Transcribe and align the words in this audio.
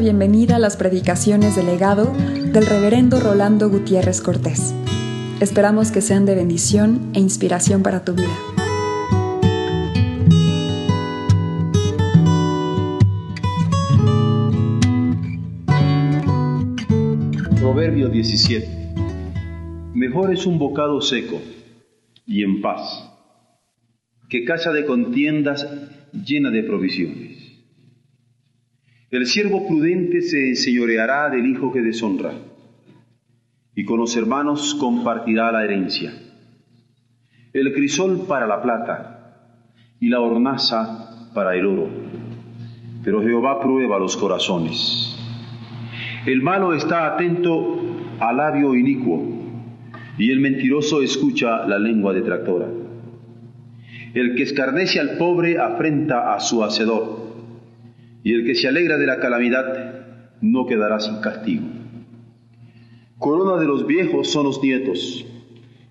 bienvenida 0.00 0.56
a 0.56 0.58
las 0.58 0.78
predicaciones 0.78 1.56
del 1.56 1.66
legado 1.66 2.14
del 2.14 2.64
reverendo 2.64 3.20
Rolando 3.20 3.68
Gutiérrez 3.68 4.22
Cortés. 4.22 4.74
Esperamos 5.40 5.92
que 5.92 6.00
sean 6.00 6.24
de 6.24 6.34
bendición 6.34 7.10
e 7.12 7.20
inspiración 7.20 7.82
para 7.82 8.02
tu 8.02 8.14
vida. 8.14 8.34
Proverbio 17.60 18.08
17. 18.08 18.94
Mejor 19.92 20.32
es 20.32 20.46
un 20.46 20.58
bocado 20.58 21.02
seco 21.02 21.42
y 22.24 22.42
en 22.42 22.62
paz 22.62 23.06
que 24.30 24.46
casa 24.46 24.72
de 24.72 24.86
contiendas 24.86 25.68
llena 26.14 26.50
de 26.50 26.62
provisiones. 26.62 27.39
El 29.10 29.26
siervo 29.26 29.66
prudente 29.66 30.22
se 30.22 30.50
enseñoreará 30.50 31.30
del 31.30 31.44
hijo 31.44 31.72
que 31.72 31.82
deshonra, 31.82 32.30
y 33.74 33.84
con 33.84 33.98
los 33.98 34.16
hermanos 34.16 34.76
compartirá 34.78 35.50
la 35.50 35.64
herencia. 35.64 36.12
El 37.52 37.72
crisol 37.72 38.26
para 38.28 38.46
la 38.46 38.62
plata, 38.62 39.56
y 39.98 40.10
la 40.10 40.20
hornaza 40.20 41.32
para 41.34 41.56
el 41.56 41.66
oro. 41.66 41.88
Pero 43.02 43.20
Jehová 43.20 43.60
prueba 43.60 43.98
los 43.98 44.16
corazones. 44.16 45.18
El 46.24 46.40
malo 46.40 46.72
está 46.72 47.12
atento 47.12 47.80
al 48.20 48.36
labio 48.36 48.76
inicuo, 48.76 49.26
y 50.18 50.30
el 50.30 50.38
mentiroso 50.38 51.02
escucha 51.02 51.66
la 51.66 51.80
lengua 51.80 52.12
detractora. 52.12 52.68
El 54.14 54.36
que 54.36 54.44
escarnece 54.44 55.00
al 55.00 55.16
pobre 55.18 55.58
afrenta 55.58 56.32
a 56.32 56.38
su 56.38 56.62
hacedor 56.62 57.29
y 58.22 58.34
el 58.34 58.44
que 58.44 58.54
se 58.54 58.68
alegra 58.68 58.98
de 58.98 59.06
la 59.06 59.18
calamidad 59.18 60.36
no 60.40 60.66
quedará 60.66 61.00
sin 61.00 61.20
castigo. 61.20 61.66
Corona 63.18 63.60
de 63.60 63.66
los 63.66 63.86
viejos 63.86 64.30
son 64.30 64.44
los 64.44 64.62
nietos, 64.62 65.26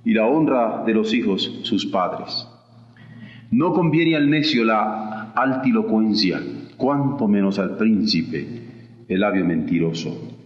y 0.04 0.14
la 0.14 0.26
honra 0.26 0.84
de 0.86 0.94
los 0.94 1.14
hijos 1.14 1.60
sus 1.64 1.86
padres. 1.86 2.48
No 3.52 3.74
conviene 3.74 4.16
al 4.16 4.30
necio 4.30 4.64
la 4.64 5.32
altilocuencia, 5.34 6.42
cuanto 6.78 7.28
menos 7.28 7.60
al 7.60 7.78
príncipe 7.78 8.48
el 9.08 9.20
labio 9.20 9.46
mentiroso. 9.46 10.38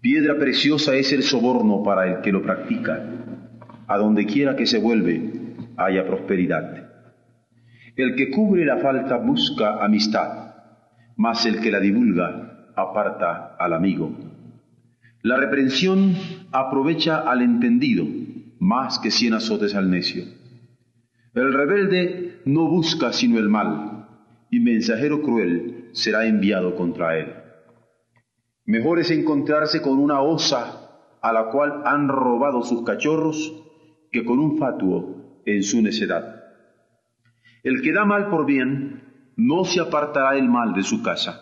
Piedra 0.00 0.38
preciosa 0.38 0.94
es 0.94 1.12
el 1.12 1.22
soborno 1.22 1.82
para 1.82 2.10
el 2.10 2.20
que 2.22 2.32
lo 2.32 2.42
practica. 2.42 3.02
A 3.86 3.98
donde 3.98 4.24
quiera 4.24 4.56
que 4.56 4.66
se 4.66 4.78
vuelve, 4.78 5.54
haya 5.76 6.06
prosperidad. 6.06 6.88
El 7.96 8.14
que 8.14 8.30
cubre 8.30 8.64
la 8.64 8.78
falta 8.78 9.18
busca 9.18 9.84
amistad 9.84 10.49
mas 11.20 11.44
el 11.44 11.60
que 11.60 11.70
la 11.70 11.80
divulga 11.80 12.72
aparta 12.74 13.54
al 13.58 13.74
amigo. 13.74 14.10
La 15.20 15.36
reprensión 15.36 16.14
aprovecha 16.50 17.18
al 17.30 17.42
entendido 17.42 18.06
más 18.58 18.98
que 18.98 19.10
cien 19.10 19.34
azotes 19.34 19.74
al 19.74 19.90
necio. 19.90 20.24
El 21.34 21.52
rebelde 21.52 22.40
no 22.46 22.70
busca 22.70 23.12
sino 23.12 23.38
el 23.38 23.50
mal, 23.50 24.08
y 24.50 24.60
mensajero 24.60 25.20
cruel 25.20 25.90
será 25.92 26.24
enviado 26.24 26.74
contra 26.74 27.18
él. 27.18 27.34
Mejor 28.64 28.98
es 28.98 29.10
encontrarse 29.10 29.82
con 29.82 29.98
una 29.98 30.22
osa 30.22 31.18
a 31.20 31.34
la 31.34 31.50
cual 31.50 31.82
han 31.84 32.08
robado 32.08 32.62
sus 32.62 32.82
cachorros 32.82 33.62
que 34.10 34.24
con 34.24 34.38
un 34.38 34.56
fatuo 34.56 35.42
en 35.44 35.62
su 35.64 35.82
necedad. 35.82 36.44
El 37.62 37.82
que 37.82 37.92
da 37.92 38.06
mal 38.06 38.30
por 38.30 38.46
bien 38.46 39.09
no 39.40 39.64
se 39.64 39.80
apartará 39.80 40.36
el 40.36 40.48
mal 40.48 40.74
de 40.74 40.82
su 40.82 41.02
casa. 41.02 41.40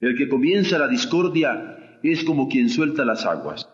El 0.00 0.16
que 0.16 0.28
comienza 0.28 0.76
la 0.76 0.88
discordia 0.88 1.98
es 2.02 2.24
como 2.24 2.48
quien 2.48 2.68
suelta 2.68 3.04
las 3.04 3.24
aguas. 3.26 3.68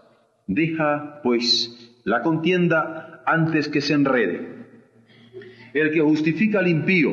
Deja, 0.47 1.21
pues, 1.23 1.99
la 2.05 2.21
contienda 2.21 3.23
antes 3.25 3.69
que 3.69 3.81
se 3.81 3.95
enrede. 3.95 4.67
El 5.73 5.93
que 5.93 6.01
justifica 6.01 6.59
al 6.59 6.69
impío 6.69 7.11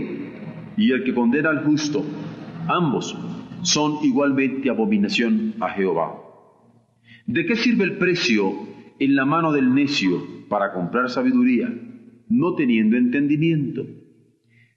y 0.76 0.92
el 0.92 1.06
que 1.06 1.14
condena 1.14 1.52
al 1.52 1.64
justo, 1.64 2.04
ambos 2.68 3.18
son 3.62 4.00
igualmente 4.04 4.70
abominación 4.70 5.54
a 5.62 5.70
Jehová. 5.70 6.16
¿De 7.26 7.46
qué 7.46 7.56
sirve 7.56 7.86
el 7.86 7.98
precio 7.98 8.52
en 9.00 9.16
la 9.16 9.24
mano 9.24 9.54
del 9.54 9.74
necio 9.74 10.22
para 10.50 10.74
comprar 10.74 11.10
sabiduría, 11.10 11.74
no 12.28 12.56
teniendo 12.56 12.98
entendimiento? 12.98 14.03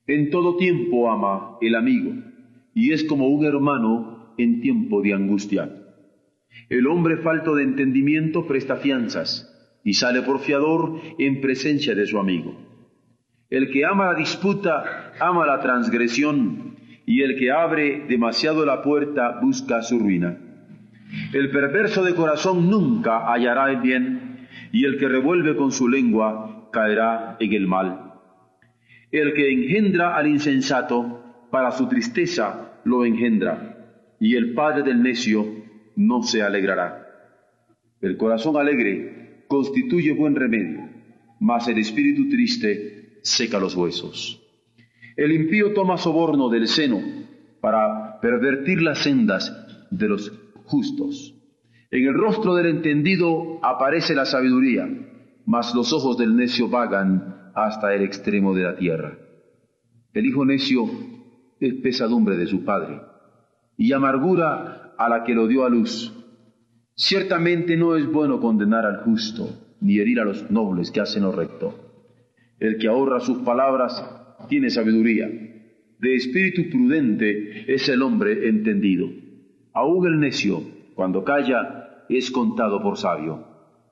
En 0.06 0.30
todo 0.30 0.56
tiempo 0.56 1.10
ama 1.10 1.58
el 1.60 1.74
amigo, 1.74 2.12
y 2.74 2.92
es 2.92 3.02
como 3.04 3.28
un 3.28 3.44
hermano 3.44 4.34
en 4.38 4.60
tiempo 4.60 5.02
de 5.02 5.14
angustia. 5.14 5.68
El 6.68 6.86
hombre 6.86 7.16
falto 7.16 7.56
de 7.56 7.64
entendimiento 7.64 8.46
presta 8.46 8.76
fianzas, 8.76 9.52
y 9.82 9.94
sale 9.94 10.22
por 10.22 10.38
fiador 10.38 11.00
en 11.18 11.40
presencia 11.40 11.94
de 11.94 12.06
su 12.06 12.18
amigo. 12.18 12.56
El 13.50 13.70
que 13.70 13.84
ama 13.84 14.12
la 14.12 14.18
disputa, 14.18 15.12
ama 15.18 15.44
la 15.44 15.60
transgresión, 15.60 16.76
y 17.04 17.22
el 17.22 17.36
que 17.36 17.50
abre 17.50 18.06
demasiado 18.08 18.64
la 18.64 18.82
puerta 18.82 19.40
busca 19.40 19.82
su 19.82 19.98
ruina. 19.98 20.38
El 21.32 21.50
perverso 21.50 22.04
de 22.04 22.14
corazón 22.14 22.70
nunca 22.70 23.32
hallará 23.32 23.70
el 23.70 23.80
bien, 23.80 24.48
y 24.72 24.84
el 24.84 24.98
que 24.98 25.08
revuelve 25.08 25.56
con 25.56 25.72
su 25.72 25.88
lengua 25.88 26.68
caerá 26.72 27.36
en 27.40 27.52
el 27.52 27.66
mal. 27.66 28.05
El 29.10 29.34
que 29.34 29.52
engendra 29.52 30.16
al 30.16 30.26
insensato, 30.26 31.22
para 31.50 31.70
su 31.70 31.88
tristeza 31.88 32.80
lo 32.84 33.04
engendra, 33.04 34.16
y 34.18 34.34
el 34.34 34.54
padre 34.54 34.82
del 34.82 35.02
necio 35.02 35.46
no 35.94 36.22
se 36.22 36.42
alegrará. 36.42 37.06
El 38.00 38.16
corazón 38.16 38.56
alegre 38.56 39.44
constituye 39.48 40.12
buen 40.12 40.34
remedio, 40.34 40.88
mas 41.40 41.68
el 41.68 41.78
espíritu 41.78 42.28
triste 42.28 43.20
seca 43.22 43.58
los 43.58 43.74
huesos. 43.74 44.42
El 45.16 45.32
impío 45.32 45.72
toma 45.72 45.96
soborno 45.96 46.48
del 46.48 46.68
seno 46.68 47.00
para 47.60 48.20
pervertir 48.20 48.82
las 48.82 48.98
sendas 48.98 49.52
de 49.90 50.08
los 50.08 50.32
justos. 50.64 51.34
En 51.90 52.06
el 52.06 52.14
rostro 52.14 52.54
del 52.54 52.66
entendido 52.66 53.60
aparece 53.62 54.14
la 54.14 54.26
sabiduría, 54.26 54.88
mas 55.46 55.74
los 55.74 55.92
ojos 55.92 56.18
del 56.18 56.36
necio 56.36 56.68
vagan 56.68 57.35
hasta 57.56 57.94
el 57.94 58.02
extremo 58.02 58.54
de 58.54 58.62
la 58.62 58.76
tierra. 58.76 59.18
El 60.12 60.26
hijo 60.26 60.44
necio 60.44 60.84
es 61.58 61.74
pesadumbre 61.74 62.36
de 62.36 62.46
su 62.46 62.64
padre 62.64 63.00
y 63.78 63.92
amargura 63.92 64.94
a 64.98 65.08
la 65.08 65.24
que 65.24 65.34
lo 65.34 65.48
dio 65.48 65.64
a 65.64 65.70
luz. 65.70 66.12
Ciertamente 66.94 67.76
no 67.78 67.96
es 67.96 68.06
bueno 68.06 68.40
condenar 68.40 68.84
al 68.84 68.98
justo, 69.04 69.74
ni 69.80 69.98
herir 69.98 70.20
a 70.20 70.24
los 70.24 70.50
nobles 70.50 70.90
que 70.90 71.00
hacen 71.00 71.22
lo 71.22 71.32
recto. 71.32 72.04
El 72.60 72.76
que 72.76 72.88
ahorra 72.88 73.20
sus 73.20 73.38
palabras 73.38 74.04
tiene 74.48 74.68
sabiduría. 74.68 75.26
De 75.26 76.14
espíritu 76.14 76.70
prudente 76.70 77.72
es 77.72 77.88
el 77.88 78.02
hombre 78.02 78.48
entendido. 78.48 79.08
Aún 79.72 80.06
el 80.06 80.20
necio, 80.20 80.62
cuando 80.94 81.24
calla, 81.24 82.04
es 82.10 82.30
contado 82.30 82.82
por 82.82 82.98
sabio. 82.98 83.46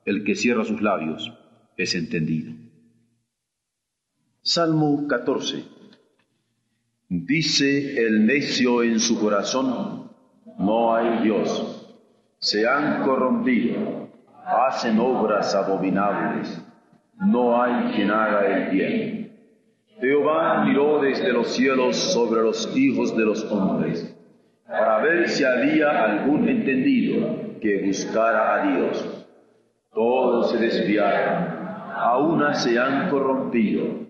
El 0.04 0.22
que 0.22 0.34
cierra 0.34 0.64
sus 0.64 0.82
labios 0.82 1.32
es 1.78 1.94
entendido. 1.94 2.63
Salmo 4.46 5.08
14. 5.08 5.64
Dice 7.08 8.06
el 8.06 8.26
necio 8.26 8.82
en 8.82 9.00
su 9.00 9.18
corazón, 9.18 10.10
no 10.58 10.94
hay 10.94 11.22
Dios. 11.22 11.96
Se 12.40 12.68
han 12.68 13.04
corrompido, 13.04 14.10
hacen 14.44 15.00
obras 15.00 15.54
abominables. 15.54 16.62
No 17.24 17.58
hay 17.62 17.94
quien 17.94 18.10
haga 18.10 18.46
el 18.46 18.70
bien. 18.70 19.32
Jehová 19.98 20.62
miró 20.66 21.00
desde 21.00 21.32
los 21.32 21.48
cielos 21.48 21.96
sobre 21.96 22.42
los 22.42 22.76
hijos 22.76 23.16
de 23.16 23.24
los 23.24 23.50
hombres, 23.50 24.14
para 24.68 24.98
ver 24.98 25.30
si 25.30 25.42
había 25.42 26.04
algún 26.04 26.46
entendido 26.50 27.58
que 27.62 27.80
buscara 27.86 28.56
a 28.56 28.76
Dios. 28.76 29.26
Todos 29.94 30.50
se 30.50 30.58
desviaron, 30.58 31.48
a 31.96 32.18
una 32.18 32.52
se 32.52 32.78
han 32.78 33.08
corrompido 33.08 34.03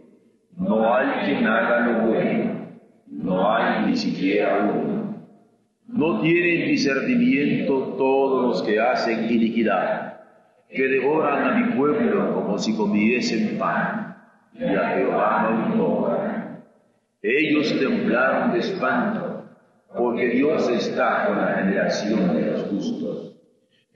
no 0.57 0.95
hay 0.95 1.27
quien 1.27 1.47
haga 1.47 1.81
lo 1.81 2.07
bueno, 2.07 2.69
no 3.09 3.55
hay 3.55 3.87
ni 3.87 3.97
siquiera 3.97 4.71
uno. 4.73 5.25
No 5.87 6.21
tienen 6.21 6.69
discernimiento 6.69 7.95
todos 7.99 8.43
los 8.43 8.63
que 8.63 8.81
hacen 8.81 9.31
iniquidad, 9.31 10.21
que 10.69 10.89
devoran 10.89 11.45
a 11.45 11.55
mi 11.57 11.73
pueblo 11.77 12.35
como 12.35 12.59
si 12.59 12.77
comiesen 12.77 13.59
pan, 13.59 14.17
y 14.55 14.65
a 14.65 14.91
Jehová 14.91 15.51
no 15.51 15.77
tocan. 15.77 16.65
Ellos 17.23 17.77
temblaron 17.79 18.53
de 18.53 18.61
espanto, 18.61 19.45
porque 19.97 20.29
Dios 20.29 20.69
está 20.69 21.27
con 21.27 21.39
la 21.39 21.55
generación 21.55 22.35
de 22.35 22.53
los 22.53 22.63
justos. 22.65 23.35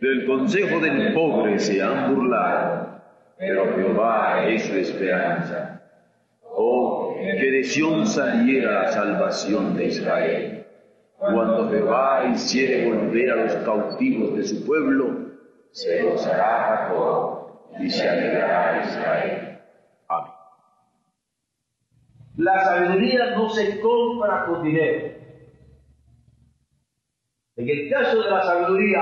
Del 0.00 0.26
consejo 0.26 0.80
del 0.80 1.12
pobre 1.12 1.58
se 1.58 1.82
han 1.82 2.14
burlado, 2.14 3.00
pero 3.38 3.74
Jehová 3.74 4.44
es 4.46 4.64
su 4.64 4.74
esperanza 4.74 5.77
que 7.20 7.50
de 7.50 7.64
Sión 7.64 8.06
saliera 8.06 8.82
la 8.82 8.92
salvación 8.92 9.76
de 9.76 9.86
Israel. 9.86 10.66
Cuando 11.18 11.68
Jehová 11.68 12.26
hiciere 12.32 12.88
volver 12.88 13.30
a 13.32 13.36
los 13.36 13.54
cautivos 13.56 14.36
de 14.36 14.44
su 14.44 14.64
pueblo, 14.64 15.32
se 15.72 16.02
gozará 16.02 16.86
Jacob 16.86 17.48
y 17.80 17.90
se 17.90 18.08
alegrará 18.08 18.84
Israel. 18.84 19.58
Amén. 20.08 20.30
La 22.36 22.64
sabiduría 22.64 23.30
no 23.36 23.48
se 23.50 23.80
compra 23.80 24.46
con 24.46 24.62
dinero. 24.62 25.18
En 27.56 27.68
el 27.68 27.90
caso 27.90 28.22
de 28.22 28.30
la 28.30 28.42
sabiduría, 28.44 29.00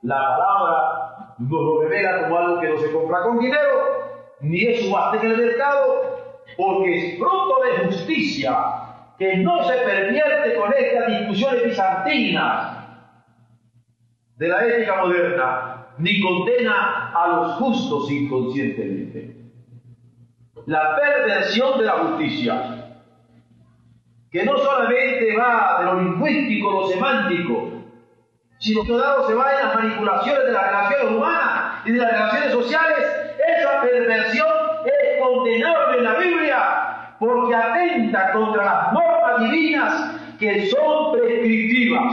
la 0.00 0.16
palabra 0.16 1.34
nos 1.38 1.50
lo 1.50 1.82
revela 1.82 2.22
como 2.22 2.38
algo 2.38 2.60
que 2.60 2.68
no 2.70 2.78
se 2.78 2.90
compra 2.90 3.22
con 3.22 3.38
dinero, 3.38 4.32
ni 4.40 4.64
es 4.64 4.86
subaste 4.86 5.26
en 5.26 5.32
el 5.32 5.36
mercado, 5.36 6.07
porque 6.58 6.96
es 6.96 7.18
fruto 7.18 7.60
de 7.62 7.86
justicia 7.86 8.58
que 9.16 9.36
no 9.36 9.62
se 9.62 9.74
pervierte 9.74 10.56
con 10.56 10.72
estas 10.76 11.06
discusiones 11.06 11.64
bizantinas 11.66 12.78
de 14.36 14.48
la 14.48 14.66
ética 14.66 14.96
moderna, 14.96 15.86
ni 15.98 16.20
condena 16.20 17.12
a 17.14 17.28
los 17.28 17.52
justos 17.54 18.10
inconscientemente. 18.10 19.36
La 20.66 20.96
perversión 20.96 21.78
de 21.78 21.84
la 21.84 21.92
justicia 21.92 23.02
que 24.32 24.44
no 24.44 24.58
solamente 24.58 25.36
va 25.36 25.76
de 25.78 25.84
lo 25.86 26.02
lingüístico, 26.02 26.72
lo 26.72 26.88
semántico, 26.88 27.70
sino 28.58 28.82
que 28.82 28.92
dado 28.94 29.28
se 29.28 29.34
va 29.34 29.52
en 29.52 29.64
las 29.64 29.74
manipulaciones 29.76 30.44
de 30.44 30.52
las 30.52 30.66
relaciones 30.66 31.16
humanas 31.16 31.86
y 31.86 31.92
de 31.92 31.98
las 31.98 32.10
relaciones 32.10 32.52
sociales, 32.52 33.06
esa 33.46 33.80
perversión 33.80 34.67
es 35.46 35.96
en 35.96 36.04
la 36.04 36.14
Biblia 36.14 37.16
porque 37.18 37.54
atenta 37.54 38.32
contra 38.32 38.64
las 38.64 38.92
normas 38.92 39.40
divinas 39.40 40.14
que 40.38 40.66
son 40.66 41.12
prescriptivas. 41.12 42.04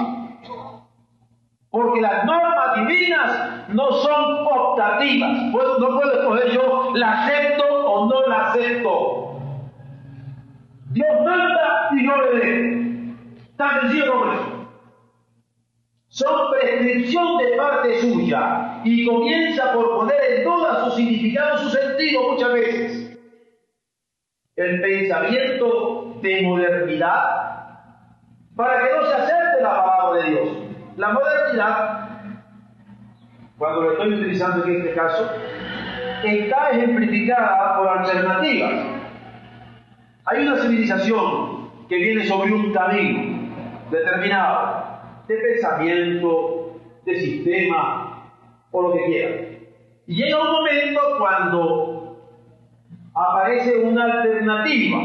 Porque 1.69 2.01
las 2.01 2.25
normas 2.25 2.75
divinas 2.75 3.69
no 3.69 3.91
son 3.91 4.47
optativas. 4.47 5.31
No 5.51 5.51
puedo 5.51 6.13
escoger 6.13 6.51
yo 6.51 6.91
la 6.95 7.23
acepto 7.23 7.65
o 7.65 8.05
no 8.07 8.27
la 8.27 8.47
acepto. 8.47 9.39
Dios 10.91 11.07
manda 11.25 11.89
y 11.91 12.05
yo 12.05 12.15
le 12.15 12.39
dé. 12.39 13.15
Tan 13.57 13.81
sencillo 13.81 14.11
como 14.11 14.31
eso. 14.31 14.55
Son 16.07 16.51
prescripción 16.51 17.37
de 17.39 17.57
parte 17.57 17.99
suya 17.99 18.79
y 18.85 19.05
comienza 19.05 19.73
por 19.73 19.97
poner 19.97 20.15
en 20.29 20.43
duda 20.45 20.85
su 20.85 20.91
significado, 20.91 21.57
su 21.57 21.69
sentido 21.95 22.31
muchas 22.31 22.53
veces. 22.53 23.19
El 24.55 24.81
pensamiento 24.81 26.17
de 26.21 26.41
modernidad 26.43 27.55
para 28.55 28.79
que 28.79 28.95
no 28.95 29.05
se 29.05 29.13
acerque 29.13 29.61
la 29.61 29.83
palabra 29.83 30.23
de 30.23 30.29
Dios. 30.29 30.49
La 30.95 31.09
modernidad, 31.09 32.09
cuando 33.57 33.81
lo 33.81 33.91
estoy 33.91 34.13
utilizando 34.13 34.65
en 34.65 34.77
este 34.77 34.93
caso, 34.93 35.29
está 36.23 36.69
ejemplificada 36.71 37.77
por 37.77 37.87
alternativas. 37.89 38.85
Hay 40.25 40.47
una 40.47 40.57
civilización 40.57 41.69
que 41.89 41.97
viene 41.97 42.25
sobre 42.25 42.53
un 42.53 42.71
camino 42.73 43.51
determinado 43.91 44.85
de 45.27 45.35
pensamiento, 45.35 46.79
de 47.05 47.19
sistema 47.19 48.31
o 48.71 48.81
lo 48.81 48.93
que 48.93 49.05
quiera. 49.05 49.54
Y 50.07 50.15
llega 50.15 50.41
un 50.41 50.51
momento 50.51 51.01
cuando 51.17 52.17
aparece 53.13 53.77
una 53.79 54.03
alternativa 54.03 54.99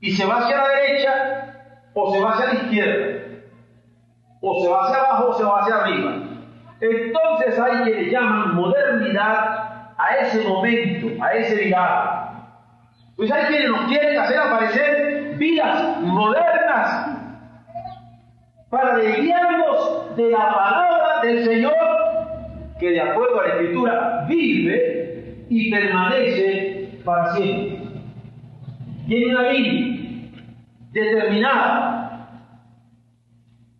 y 0.00 0.10
se 0.10 0.26
va 0.26 0.38
hacia 0.38 0.56
la 0.56 0.68
derecha 0.68 1.50
o 1.94 2.12
se 2.12 2.20
va 2.20 2.32
hacia 2.32 2.46
la 2.46 2.54
izquierda, 2.54 3.22
o 4.40 4.60
se 4.62 4.68
va 4.68 4.84
hacia 4.84 4.96
abajo 4.96 5.28
o 5.28 5.34
se 5.34 5.44
va 5.44 5.60
hacia 5.60 5.76
arriba. 5.76 6.12
Entonces 6.80 7.58
hay 7.58 7.82
quienes 7.84 8.12
llaman 8.12 8.54
modernidad 8.54 9.94
a 9.98 10.16
ese 10.20 10.48
momento, 10.48 11.22
a 11.22 11.32
ese 11.32 11.56
viraje. 11.56 12.20
Pues 13.16 13.30
hay 13.30 13.44
quienes 13.46 13.70
nos 13.70 13.84
quieren 13.86 14.18
hacer 14.18 14.38
aparecer 14.38 15.36
vidas 15.36 16.00
modernas 16.00 17.18
para 18.70 18.96
desviarnos 18.96 20.16
de 20.16 20.30
la 20.30 20.54
palabra 20.54 21.20
del 21.22 21.44
Señor 21.44 21.99
que 22.80 22.90
de 22.90 23.00
acuerdo 23.00 23.40
a 23.40 23.46
la 23.46 23.54
Escritura 23.54 24.26
vive 24.28 25.44
y 25.50 25.70
permanece 25.70 26.88
para 27.04 27.36
siempre. 27.36 27.78
Tiene 29.06 29.34
una 29.34 29.52
línea 29.52 30.30
determinada 30.92 32.46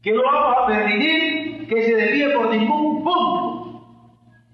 que 0.03 0.13
no 0.13 0.23
vamos 0.23 0.57
a 0.59 0.67
permitir 0.67 1.67
que 1.67 1.83
se 1.83 1.95
desvíe 1.95 2.31
por 2.31 2.55
ningún 2.55 3.03
punto. 3.03 4.11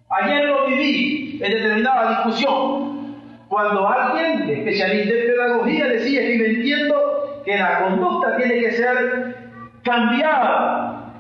Ayer 0.09 0.45
lo 0.47 0.67
viví 0.67 1.41
en 1.43 1.53
determinada 1.53 2.11
discusión 2.11 3.17
cuando 3.49 3.89
alguien 3.89 4.49
especialista 4.49 5.15
en 5.15 5.27
pedagogía 5.27 5.87
decía, 5.87 6.31
y 6.31 6.39
me 6.39 6.47
entiendo 6.47 7.43
que 7.45 7.57
la 7.57 7.81
conducta 7.81 8.37
tiene 8.37 8.61
que 8.61 8.73
ser 8.73 9.37
cambiada, 9.83 11.13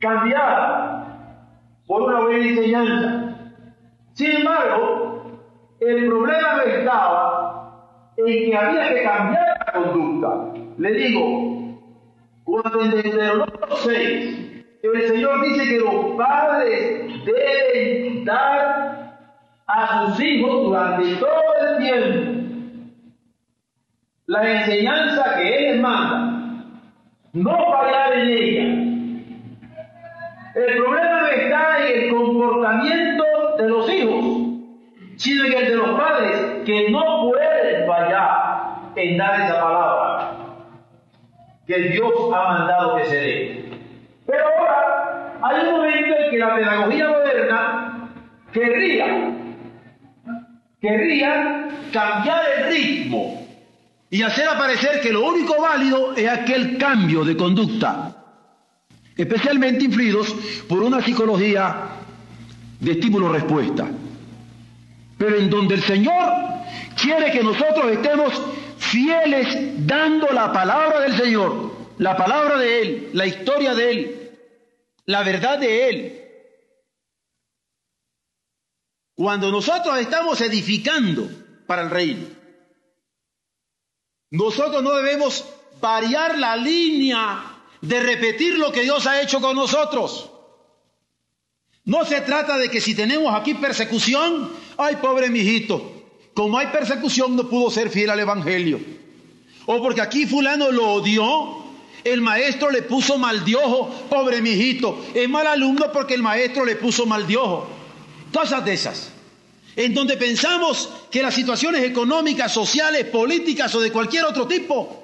cambiada 0.00 1.01
por 1.92 2.04
una 2.04 2.20
buena 2.20 2.48
enseñanza. 2.48 3.36
Sin 4.14 4.30
embargo, 4.30 5.42
el 5.78 6.06
problema 6.06 6.62
estaba 6.66 8.14
en 8.16 8.50
que 8.50 8.56
había 8.56 8.94
que 8.94 9.02
cambiar 9.02 9.58
la 9.58 9.72
conducta. 9.74 10.54
Le 10.78 10.90
digo, 10.90 11.78
cuando 12.44 12.80
en 12.80 12.90
Deuteronomio 12.92 13.76
6, 13.76 14.64
el 14.82 15.02
Señor 15.02 15.42
dice 15.42 15.68
que 15.68 15.78
los 15.80 16.16
padres 16.16 17.24
deben 17.26 18.24
dar 18.24 19.18
a 19.66 20.06
sus 20.06 20.24
hijos 20.24 20.62
durante 20.64 21.16
todo 21.16 21.52
el 21.60 21.78
tiempo 21.78 22.32
la 24.24 24.60
enseñanza 24.60 25.36
que 25.36 25.58
Él 25.58 25.72
les 25.72 25.80
manda, 25.82 26.64
no 27.34 27.50
fallar 27.50 28.18
en 28.18 28.28
ella. 28.30 28.81
El 30.54 30.76
problema 30.76 31.20
no 31.22 31.28
está 31.28 31.88
en 31.88 32.00
el 32.00 32.10
comportamiento 32.14 33.24
de 33.58 33.68
los 33.68 33.90
hijos, 33.90 34.24
sino 35.16 35.44
en 35.46 35.52
el 35.52 35.68
de 35.68 35.76
los 35.76 35.98
padres, 35.98 36.40
que 36.66 36.90
no 36.90 37.30
pueden 37.30 37.86
fallar 37.86 38.92
en 38.96 39.16
dar 39.16 39.40
esa 39.40 39.60
palabra 39.62 40.32
que 41.66 41.78
Dios 41.78 42.12
ha 42.34 42.48
mandado 42.52 42.96
que 42.96 43.04
se 43.06 43.16
dé. 43.16 43.64
Pero 44.26 44.44
ahora 44.58 45.38
hay 45.42 45.66
un 45.66 45.76
momento 45.76 46.14
en 46.18 46.30
que 46.30 46.38
la 46.38 46.54
pedagogía 46.54 47.08
moderna 47.08 48.10
querría 48.52 49.32
querría 50.80 51.68
cambiar 51.92 52.40
el 52.58 52.72
ritmo 52.72 53.46
y 54.10 54.22
hacer 54.22 54.48
aparecer 54.48 55.00
que 55.00 55.12
lo 55.12 55.24
único 55.24 55.62
válido 55.62 56.14
es 56.14 56.28
aquel 56.28 56.76
cambio 56.76 57.24
de 57.24 57.36
conducta, 57.36 58.21
especialmente 59.16 59.84
influidos 59.84 60.34
por 60.68 60.82
una 60.82 61.02
psicología 61.02 61.90
de 62.80 62.92
estímulo-respuesta, 62.92 63.88
pero 65.18 65.36
en 65.36 65.50
donde 65.50 65.74
el 65.74 65.82
Señor 65.82 66.32
quiere 67.00 67.30
que 67.30 67.42
nosotros 67.42 67.92
estemos 67.92 68.42
fieles 68.78 69.86
dando 69.86 70.28
la 70.32 70.52
palabra 70.52 71.00
del 71.00 71.16
Señor, 71.16 71.72
la 71.98 72.16
palabra 72.16 72.58
de 72.58 72.82
Él, 72.82 73.10
la 73.12 73.26
historia 73.26 73.74
de 73.74 73.90
Él, 73.90 74.30
la 75.06 75.22
verdad 75.22 75.58
de 75.58 75.88
Él, 75.88 76.18
cuando 79.14 79.50
nosotros 79.50 79.98
estamos 79.98 80.40
edificando 80.40 81.28
para 81.66 81.82
el 81.82 81.90
reino, 81.90 82.26
nosotros 84.30 84.82
no 84.82 84.92
debemos 84.92 85.46
variar 85.80 86.38
la 86.38 86.56
línea 86.56 87.51
de 87.82 88.00
repetir 88.00 88.58
lo 88.58 88.72
que 88.72 88.82
Dios 88.82 89.06
ha 89.06 89.20
hecho 89.20 89.40
con 89.40 89.56
nosotros. 89.56 90.30
No 91.84 92.04
se 92.04 92.20
trata 92.20 92.56
de 92.56 92.70
que 92.70 92.80
si 92.80 92.94
tenemos 92.94 93.34
aquí 93.34 93.54
persecución, 93.54 94.50
ay 94.78 94.96
pobre 94.96 95.28
mijito, 95.28 96.04
como 96.32 96.58
hay 96.58 96.68
persecución 96.68 97.36
no 97.36 97.48
pudo 97.48 97.70
ser 97.70 97.90
fiel 97.90 98.10
al 98.10 98.20
Evangelio. 98.20 98.80
O 99.66 99.82
porque 99.82 100.00
aquí 100.00 100.26
fulano 100.26 100.70
lo 100.70 100.92
odió, 100.92 101.56
el 102.04 102.20
maestro 102.20 102.70
le 102.70 102.82
puso 102.82 103.18
mal 103.18 103.44
de 103.44 103.56
ojo, 103.56 103.90
pobre 104.08 104.40
mijito, 104.40 105.04
es 105.12 105.28
mal 105.28 105.46
alumno 105.46 105.90
porque 105.92 106.14
el 106.14 106.22
maestro 106.22 106.64
le 106.64 106.76
puso 106.76 107.04
mal 107.04 107.26
de 107.26 107.36
ojo. 107.36 107.68
Cosas 108.32 108.64
de 108.64 108.74
esas. 108.74 109.10
En 109.74 109.92
donde 109.92 110.16
pensamos 110.16 110.88
que 111.10 111.22
las 111.22 111.34
situaciones 111.34 111.82
económicas, 111.82 112.52
sociales, 112.52 113.06
políticas 113.06 113.74
o 113.74 113.80
de 113.80 113.90
cualquier 113.90 114.24
otro 114.24 114.46
tipo 114.46 115.01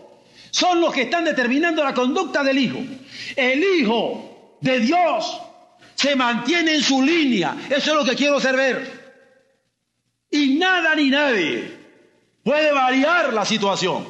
son 0.51 0.81
los 0.81 0.93
que 0.93 1.03
están 1.03 1.25
determinando 1.25 1.85
la 1.85 1.95
conducta 1.95 2.43
del 2.43 2.59
Hijo. 2.59 2.79
El 3.37 3.63
Hijo 3.63 4.59
de 4.61 4.81
Dios 4.81 5.41
se 5.95 6.15
mantiene 6.17 6.77
en 6.77 6.83
su 6.83 7.03
línea. 7.03 7.57
Eso 7.69 7.91
es 7.91 7.97
lo 7.97 8.05
que 8.05 8.17
quiero 8.17 8.37
hacer 8.37 8.57
ver. 8.57 8.99
Y 10.31 10.55
nada 10.55 10.95
ni 10.95 11.11
nadie 11.11 11.77
puede 12.43 12.73
variar 12.73 13.33
la 13.33 13.45
situación. 13.45 14.09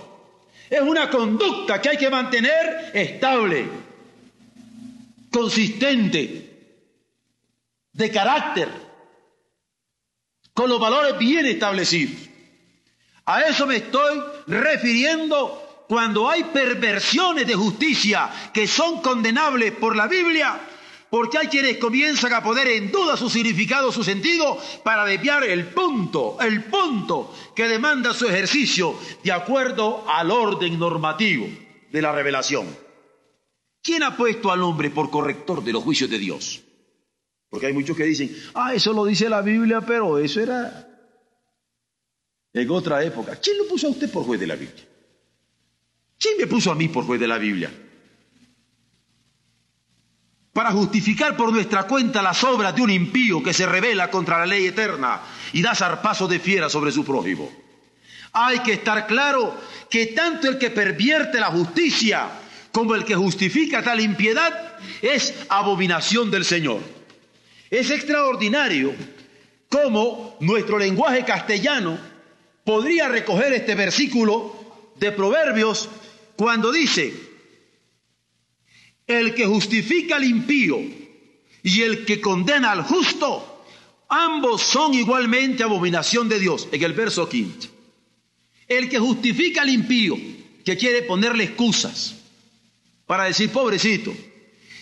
Es 0.69 0.81
una 0.81 1.09
conducta 1.09 1.81
que 1.81 1.89
hay 1.89 1.97
que 1.97 2.11
mantener 2.11 2.91
estable, 2.93 3.67
consistente, 5.31 6.45
de 7.93 8.11
carácter, 8.13 8.69
con 10.53 10.69
los 10.69 10.79
valores 10.79 11.19
bien 11.19 11.47
establecidos. 11.47 12.29
A 13.25 13.43
eso 13.43 13.67
me 13.67 13.77
estoy 13.77 14.21
refiriendo 14.47 15.68
cuando 15.89 16.29
hay 16.29 16.45
perversiones 16.45 17.47
de 17.47 17.55
justicia 17.55 18.31
que 18.53 18.67
son 18.67 19.01
condenables 19.01 19.73
por 19.73 19.97
la 19.97 20.07
Biblia, 20.07 20.61
porque 21.09 21.39
hay 21.39 21.47
quienes 21.47 21.79
comienzan 21.79 22.35
a 22.35 22.43
poner 22.43 22.69
en 22.69 22.93
duda 22.93 23.17
su 23.17 23.31
significado, 23.31 23.91
su 23.91 24.05
sentido, 24.05 24.59
para 24.85 25.07
desviar 25.07 25.45
el 25.45 25.69
punto, 25.69 26.37
el 26.43 26.65
punto 26.65 27.35
que 27.57 27.67
demanda 27.67 28.13
su 28.13 28.29
ejercicio 28.29 28.97
de 29.25 29.33
acuerdo 29.33 30.05
al 30.07 30.31
orden 30.31 30.79
normativo 30.79 31.49
de 31.91 32.03
la 32.03 32.13
revelación. 32.13 32.67
¿Quién 33.83 34.03
ha 34.03 34.15
puesto 34.15 34.53
al 34.53 34.63
hombre 34.63 34.91
por 34.91 35.09
corrector 35.09 35.65
de 35.65 35.73
los 35.73 35.83
juicios 35.83 36.11
de 36.11 36.19
Dios? 36.19 36.63
Porque 37.49 37.69
hay 37.69 37.73
muchos 37.73 37.97
que 37.97 38.05
dicen, 38.05 38.37
ah, 38.53 38.75
eso 38.75 38.93
lo 38.93 39.07
dice 39.07 39.31
la 39.31 39.41
Biblia, 39.41 39.81
pero 39.81 40.19
eso 40.19 40.39
era 40.39 40.87
en 42.53 42.71
otra 42.71 43.03
época. 43.03 43.37
¿Quién 43.37 43.57
lo 43.57 43.67
puso 43.67 43.87
a 43.87 43.91
usted 43.91 44.13
por 44.13 44.25
juez 44.25 44.39
de 44.39 44.47
la 44.47 44.57
Biblia? 44.57 44.85
¿Quién 46.19 46.35
me 46.39 46.47
puso 46.47 46.71
a 46.71 46.75
mí 46.75 46.89
por 46.89 47.05
juez 47.05 47.21
de 47.21 47.29
la 47.29 47.39
Biblia? 47.39 47.71
Para 50.53 50.73
justificar 50.73 51.37
por 51.37 51.53
nuestra 51.53 51.85
cuenta 51.85 52.21
las 52.21 52.43
obras 52.43 52.75
de 52.75 52.83
un 52.83 52.91
impío 52.91 53.43
que 53.43 53.55
se 53.55 53.67
revela 53.67 54.11
contra 54.11 54.39
la 54.39 54.47
ley 54.47 54.67
eterna 54.67 55.21
y 55.53 55.63
da 55.63 55.75
zarpazo 55.75 56.27
de 56.27 56.41
fiera 56.41 56.69
sobre 56.69 56.91
su 56.91 57.05
prójimo. 57.05 57.49
Hay 58.33 58.59
que 58.61 58.73
estar 58.73 59.07
claro 59.07 59.57
que 59.89 60.07
tanto 60.07 60.49
el 60.49 60.59
que 60.59 60.71
pervierte 60.71 61.39
la 61.39 61.47
justicia 61.47 62.29
como 62.73 62.97
el 62.97 63.05
que 63.05 63.15
justifica 63.15 63.83
tal 63.83 64.01
impiedad 64.01 64.79
es 65.01 65.35
abominación 65.49 66.31
del 66.31 66.45
Señor. 66.45 66.81
Es 67.71 67.91
extraordinario 67.91 68.95
cómo 69.69 70.37
nuestro 70.41 70.79
lenguaje 70.79 71.25
castellano 71.25 71.99
podría 72.65 73.09
recoger 73.09 73.53
este 73.53 73.77
versículo 73.77 74.93
de 74.97 75.13
Proverbios 75.13 75.89
cuando 76.39 76.71
dice, 76.71 77.13
el 79.05 79.35
que 79.35 79.45
justifica 79.45 80.15
al 80.15 80.25
impío 80.25 80.79
y 81.65 81.83
el 81.83 82.05
que 82.05 82.21
condena 82.21 82.71
al 82.71 82.85
justo, 82.85 83.65
ambos 84.09 84.63
son 84.63 84.95
igualmente 84.95 85.65
abominación 85.65 86.29
de 86.29 86.39
Dios, 86.39 86.69
en 86.71 86.81
el 86.81 86.93
verso 86.93 87.29
quinto. 87.29 87.67
El 88.69 88.89
que 88.89 89.01
justifica 89.01 89.63
al 89.63 89.69
impío, 89.69 90.17
que 90.65 90.77
quiere 90.77 91.03
ponerle 91.03 91.43
excusas 91.43 92.15
para 93.05 93.25
decir 93.25 93.51
pobrecito, 93.51 94.15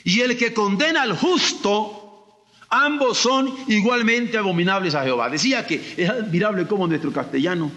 y 0.05 0.21
el 0.21 0.37
que 0.37 0.53
condena 0.53 1.01
al 1.01 1.17
justo, 1.17 2.45
ambos 2.69 3.17
son 3.17 3.51
igualmente 3.69 4.37
abominables 4.37 4.95
a 4.95 5.05
Jehová. 5.05 5.31
Decía 5.31 5.67
que 5.67 5.95
es 5.97 6.11
admirable 6.11 6.67
cómo 6.67 6.87
nuestro 6.87 7.15
castellano 7.15 7.73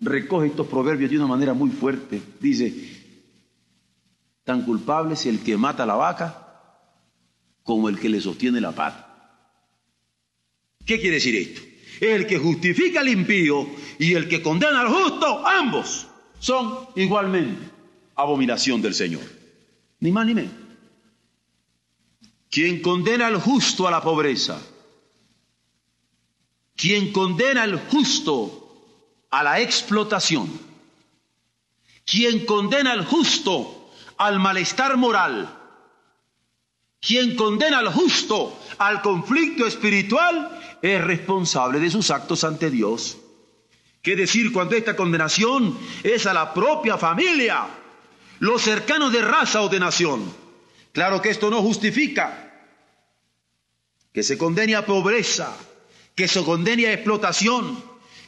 recoge 0.00 0.46
estos 0.46 0.66
proverbios 0.66 1.10
de 1.10 1.18
una 1.18 1.26
manera 1.26 1.52
muy 1.52 1.68
fuerte. 1.68 2.22
Dice, 2.40 2.97
tan 4.48 4.62
culpable 4.62 5.12
es 5.12 5.26
el 5.26 5.40
que 5.40 5.58
mata 5.58 5.84
la 5.84 5.94
vaca 5.94 6.48
como 7.62 7.90
el 7.90 8.00
que 8.00 8.08
le 8.08 8.18
sostiene 8.18 8.62
la 8.62 8.72
pata. 8.72 9.44
¿Qué 10.86 10.98
quiere 10.98 11.16
decir 11.16 11.36
esto? 11.36 11.60
El 12.00 12.26
que 12.26 12.38
justifica 12.38 13.00
al 13.00 13.08
impío 13.10 13.68
y 13.98 14.14
el 14.14 14.26
que 14.26 14.40
condena 14.40 14.80
al 14.80 14.88
justo, 14.88 15.46
ambos 15.46 16.06
son 16.40 16.78
igualmente 16.96 17.60
abominación 18.14 18.80
del 18.80 18.94
Señor. 18.94 19.20
Ni 20.00 20.12
más 20.12 20.24
ni 20.24 20.32
menos. 20.32 20.54
Quien 22.50 22.80
condena 22.80 23.26
al 23.26 23.38
justo 23.38 23.86
a 23.86 23.90
la 23.90 24.00
pobreza, 24.00 24.58
quien 26.74 27.12
condena 27.12 27.64
al 27.64 27.78
justo 27.90 29.26
a 29.28 29.42
la 29.42 29.60
explotación, 29.60 30.48
quien 32.06 32.46
condena 32.46 32.92
al 32.92 33.04
justo 33.04 33.77
al 34.18 34.38
malestar 34.40 34.96
moral, 34.96 35.48
quien 37.00 37.36
condena 37.36 37.78
al 37.78 37.92
justo 37.92 38.58
al 38.78 39.02
conflicto 39.02 39.66
espiritual, 39.66 40.60
es 40.82 41.02
responsable 41.02 41.80
de 41.80 41.90
sus 41.90 42.10
actos 42.10 42.44
ante 42.44 42.70
Dios. 42.70 43.18
¿Qué 44.02 44.14
decir 44.14 44.52
cuando 44.52 44.76
esta 44.76 44.94
condenación 44.94 45.76
es 46.02 46.26
a 46.26 46.34
la 46.34 46.54
propia 46.54 46.96
familia, 46.96 47.66
los 48.38 48.62
cercanos 48.62 49.12
de 49.12 49.22
raza 49.22 49.62
o 49.62 49.68
de 49.68 49.80
nación? 49.80 50.32
Claro 50.92 51.20
que 51.20 51.30
esto 51.30 51.50
no 51.50 51.62
justifica 51.62 52.44
que 54.12 54.22
se 54.22 54.38
condene 54.38 54.74
a 54.74 54.86
pobreza, 54.86 55.56
que 56.14 56.26
se 56.26 56.42
condene 56.42 56.86
a 56.86 56.92
explotación, 56.92 57.82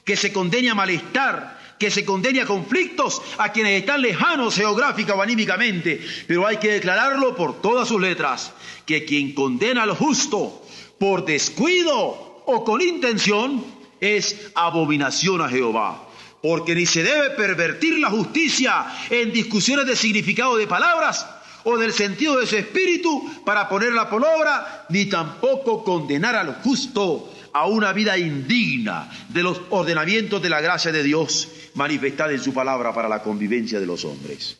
que 0.04 0.16
se 0.16 0.32
condene 0.32 0.70
a 0.70 0.74
malestar, 0.74 1.59
que 1.80 1.90
se 1.90 2.04
condene 2.04 2.42
a 2.42 2.46
conflictos 2.46 3.22
a 3.38 3.50
quienes 3.50 3.80
están 3.80 4.02
lejanos 4.02 4.54
geográfica 4.54 5.14
o 5.14 5.22
anímicamente, 5.22 5.98
pero 6.26 6.46
hay 6.46 6.58
que 6.58 6.72
declararlo 6.72 7.34
por 7.34 7.62
todas 7.62 7.88
sus 7.88 7.98
letras, 7.98 8.52
que 8.84 9.06
quien 9.06 9.32
condena 9.32 9.84
al 9.84 9.92
justo 9.92 10.62
por 10.98 11.24
descuido 11.24 12.42
o 12.44 12.64
con 12.64 12.82
intención 12.82 13.64
es 13.98 14.50
abominación 14.54 15.40
a 15.40 15.48
Jehová. 15.48 16.06
Porque 16.42 16.74
ni 16.74 16.84
se 16.84 17.02
debe 17.02 17.30
pervertir 17.30 17.98
la 17.98 18.10
justicia 18.10 18.86
en 19.08 19.32
discusiones 19.32 19.86
de 19.86 19.96
significado 19.96 20.58
de 20.58 20.66
palabras 20.66 21.26
o 21.64 21.78
del 21.78 21.94
sentido 21.94 22.38
de 22.38 22.46
su 22.46 22.56
espíritu 22.56 23.42
para 23.44 23.70
ponerla 23.70 24.10
por 24.10 24.22
obra, 24.22 24.84
ni 24.90 25.06
tampoco 25.06 25.82
condenar 25.82 26.36
al 26.36 26.56
justo 26.62 27.32
a 27.54 27.66
una 27.66 27.94
vida 27.94 28.18
indigna 28.18 29.10
de 29.30 29.42
los 29.42 29.62
ordenamientos 29.70 30.42
de 30.42 30.50
la 30.50 30.60
gracia 30.60 30.92
de 30.92 31.02
Dios 31.02 31.48
manifestada 31.74 32.32
en 32.32 32.40
su 32.40 32.52
palabra 32.52 32.94
para 32.94 33.08
la 33.08 33.22
convivencia 33.22 33.80
de 33.80 33.86
los 33.86 34.04
hombres. 34.04 34.58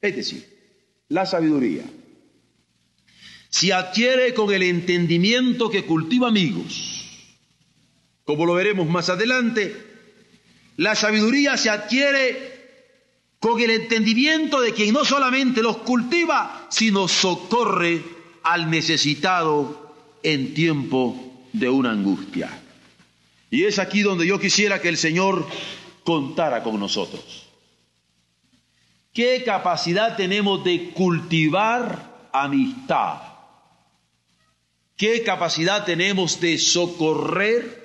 Es 0.00 0.16
decir, 0.16 0.46
la 1.08 1.26
sabiduría 1.26 1.84
se 3.50 3.72
adquiere 3.72 4.34
con 4.34 4.52
el 4.52 4.62
entendimiento 4.62 5.70
que 5.70 5.84
cultiva 5.84 6.28
amigos. 6.28 7.04
Como 8.24 8.46
lo 8.46 8.54
veremos 8.54 8.88
más 8.88 9.10
adelante, 9.10 9.74
la 10.76 10.94
sabiduría 10.94 11.56
se 11.56 11.70
adquiere 11.70 12.54
con 13.38 13.60
el 13.60 13.70
entendimiento 13.70 14.60
de 14.60 14.72
quien 14.72 14.92
no 14.92 15.04
solamente 15.04 15.62
los 15.62 15.78
cultiva, 15.78 16.66
sino 16.70 17.06
socorre 17.06 18.02
al 18.42 18.70
necesitado 18.70 19.94
en 20.22 20.54
tiempo 20.54 21.46
de 21.52 21.68
una 21.68 21.92
angustia. 21.92 22.50
Y 23.50 23.64
es 23.64 23.78
aquí 23.78 24.02
donde 24.02 24.26
yo 24.26 24.40
quisiera 24.40 24.80
que 24.80 24.88
el 24.88 24.96
Señor 24.96 25.46
contara 26.04 26.62
con 26.62 26.78
nosotros. 26.78 27.46
¿Qué 29.12 29.42
capacidad 29.44 30.16
tenemos 30.16 30.62
de 30.64 30.90
cultivar 30.90 32.28
amistad? 32.32 33.22
¿Qué 34.96 35.22
capacidad 35.22 35.84
tenemos 35.84 36.40
de 36.40 36.58
socorrer 36.58 37.84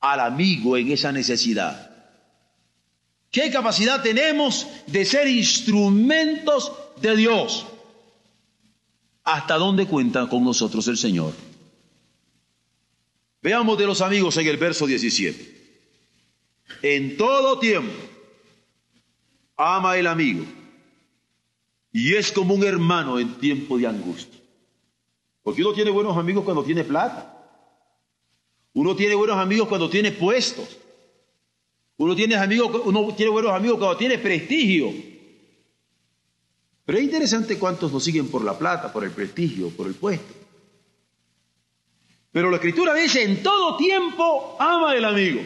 al 0.00 0.20
amigo 0.20 0.76
en 0.76 0.90
esa 0.90 1.12
necesidad? 1.12 1.90
¿Qué 3.30 3.50
capacidad 3.50 4.02
tenemos 4.02 4.66
de 4.86 5.04
ser 5.04 5.26
instrumentos 5.28 6.72
de 7.00 7.16
Dios? 7.16 7.66
¿Hasta 9.24 9.54
dónde 9.54 9.86
cuenta 9.86 10.28
con 10.28 10.44
nosotros 10.44 10.86
el 10.88 10.96
Señor? 10.96 11.32
Veamos 13.40 13.78
de 13.78 13.86
los 13.86 14.00
amigos 14.00 14.36
en 14.36 14.46
el 14.48 14.56
verso 14.56 14.86
17. 14.86 15.61
En 16.82 17.16
todo 17.16 17.58
tiempo 17.58 17.94
ama 19.56 19.96
el 19.96 20.06
amigo 20.06 20.44
y 21.92 22.14
es 22.14 22.32
como 22.32 22.54
un 22.54 22.64
hermano 22.64 23.18
en 23.18 23.34
tiempo 23.38 23.78
de 23.78 23.86
angustia. 23.86 24.40
Porque 25.42 25.62
uno 25.62 25.72
tiene 25.72 25.90
buenos 25.90 26.16
amigos 26.16 26.44
cuando 26.44 26.64
tiene 26.64 26.84
plata. 26.84 27.28
Uno 28.74 28.96
tiene 28.96 29.14
buenos 29.14 29.36
amigos 29.36 29.68
cuando 29.68 29.90
tiene 29.90 30.12
puestos. 30.12 30.78
Uno 31.98 32.16
tiene, 32.16 32.36
amigos, 32.36 32.82
uno 32.84 33.14
tiene 33.14 33.30
buenos 33.30 33.52
amigos 33.52 33.78
cuando 33.78 33.96
tiene 33.96 34.18
prestigio. 34.18 34.92
Pero 36.84 36.98
es 36.98 37.04
interesante 37.04 37.58
cuántos 37.58 37.92
nos 37.92 38.02
siguen 38.02 38.28
por 38.28 38.42
la 38.42 38.58
plata, 38.58 38.92
por 38.92 39.04
el 39.04 39.10
prestigio, 39.10 39.68
por 39.70 39.86
el 39.86 39.94
puesto. 39.94 40.34
Pero 42.32 42.50
la 42.50 42.56
escritura 42.56 42.94
dice, 42.94 43.22
en 43.22 43.42
todo 43.42 43.76
tiempo 43.76 44.56
ama 44.58 44.96
el 44.96 45.04
amigo. 45.04 45.42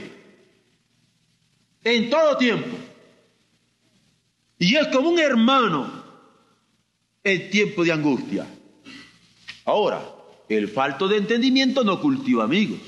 En 1.87 2.11
todo 2.11 2.37
tiempo. 2.37 2.77
Y 4.59 4.75
es 4.75 4.89
como 4.89 5.11
un 5.11 5.21
hermano 5.21 5.89
en 7.23 7.49
tiempo 7.49 7.85
de 7.85 7.93
angustia. 7.93 8.45
Ahora, 9.65 10.03
el 10.49 10.67
falto 10.67 11.07
de 11.07 11.19
entendimiento 11.19 11.85
no 11.85 12.01
cultiva 12.01 12.43
amigos. 12.43 12.81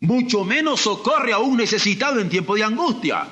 Mucho 0.00 0.44
menos 0.44 0.80
socorre 0.80 1.34
a 1.34 1.38
un 1.38 1.58
necesitado 1.58 2.20
en 2.20 2.30
tiempo 2.30 2.54
de 2.54 2.64
angustia. 2.64 3.28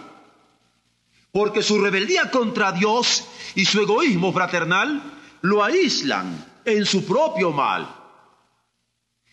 porque 1.33 1.63
su 1.63 1.79
rebeldía 1.79 2.31
contra 2.31 2.73
Dios 2.73 3.25
y 3.55 3.65
su 3.65 3.81
egoísmo 3.81 4.35
fraternal 4.35 5.03
lo 5.41 5.65
aíslan 5.65 6.45
en 6.67 6.85
su 6.85 7.07
propio 7.07 7.53
mal. 7.53 7.89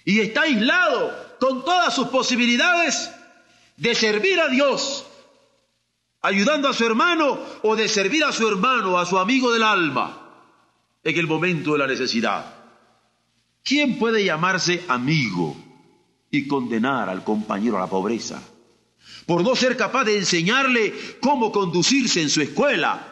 Y 0.05 0.21
está 0.21 0.43
aislado 0.43 1.37
con 1.39 1.65
todas 1.65 1.93
sus 1.93 2.07
posibilidades 2.07 3.09
de 3.77 3.95
servir 3.95 4.39
a 4.39 4.47
Dios, 4.49 5.05
ayudando 6.21 6.69
a 6.69 6.73
su 6.73 6.85
hermano 6.85 7.39
o 7.63 7.75
de 7.75 7.87
servir 7.87 8.23
a 8.23 8.31
su 8.31 8.47
hermano, 8.47 8.97
a 8.97 9.05
su 9.05 9.17
amigo 9.17 9.51
del 9.51 9.63
alma, 9.63 10.19
en 11.03 11.17
el 11.17 11.27
momento 11.27 11.73
de 11.73 11.79
la 11.79 11.87
necesidad. 11.87 12.45
¿Quién 13.63 13.97
puede 13.97 14.23
llamarse 14.23 14.83
amigo 14.87 15.55
y 16.29 16.47
condenar 16.47 17.09
al 17.09 17.23
compañero 17.23 17.77
a 17.77 17.81
la 17.81 17.87
pobreza? 17.87 18.41
Por 19.25 19.43
no 19.43 19.55
ser 19.55 19.77
capaz 19.77 20.03
de 20.03 20.17
enseñarle 20.17 21.17
cómo 21.21 21.51
conducirse 21.51 22.21
en 22.21 22.29
su 22.29 22.41
escuela. 22.41 23.09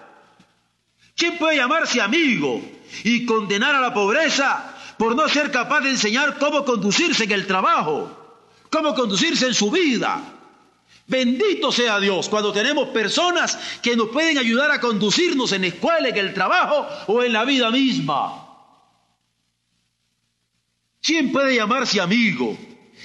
¿Quién 1.16 1.38
puede 1.38 1.58
llamarse 1.58 2.02
amigo 2.02 2.62
y 3.04 3.26
condenar 3.26 3.76
a 3.76 3.82
la 3.82 3.94
pobreza 3.94 4.76
por 4.98 5.16
no 5.16 5.28
ser 5.30 5.52
capaz 5.52 5.82
de 5.82 5.92
enseñar 5.92 6.38
cómo 6.38 6.66
conducirse 6.66 7.24
en 7.24 7.32
el 7.32 7.48
trabajo, 7.48 8.12
cómo 8.70 8.94
conducirse 8.94 9.48
en 9.48 9.54
su 9.54 9.72
vida? 9.72 10.22
Bendito 11.12 11.74
sea 11.74 12.00
Dios 12.00 12.30
cuando 12.30 12.54
tenemos 12.54 12.88
personas 12.88 13.60
que 13.82 13.98
nos 13.98 14.08
pueden 14.08 14.38
ayudar 14.38 14.72
a 14.72 14.80
conducirnos 14.80 15.52
en 15.52 15.64
la 15.64 15.68
escuela, 15.68 16.08
en 16.08 16.16
el 16.16 16.34
trabajo 16.34 16.88
o 17.08 17.22
en 17.22 17.34
la 17.34 17.44
vida 17.44 17.70
misma. 17.70 18.48
¿Quién 21.02 21.34
puede 21.34 21.54
llamarse 21.54 22.00
amigo 22.00 22.58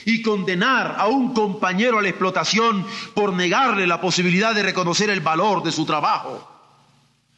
y 0.05 0.23
condenar 0.23 0.95
a 0.97 1.09
un 1.09 1.35
compañero 1.35 1.99
a 1.99 2.03
la 2.03 2.11
explotación 2.11 2.87
por 3.13 3.33
negarle 3.33 3.89
la 3.89 4.01
posibilidad 4.01 4.55
de 4.55 4.63
reconocer 4.63 5.11
el 5.11 5.21
valor 5.21 5.65
de 5.65 5.73
su 5.73 5.85
trabajo? 5.85 6.49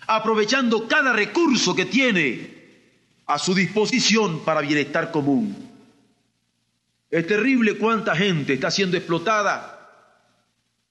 Aprovechando 0.07 0.87
cada 0.87 1.15
recurso 1.15 1.75
que 1.75 1.87
tiene 1.87 3.23
a 3.25 3.39
su 3.39 3.55
disposición 3.55 4.41
para 4.41 4.61
bienestar 4.61 5.11
común. 5.13 5.71
Es 7.11 7.27
terrible 7.27 7.79
cuánta 7.79 8.15
gente 8.15 8.53
está 8.53 8.71
siendo 8.71 8.99
explotada 8.99 9.78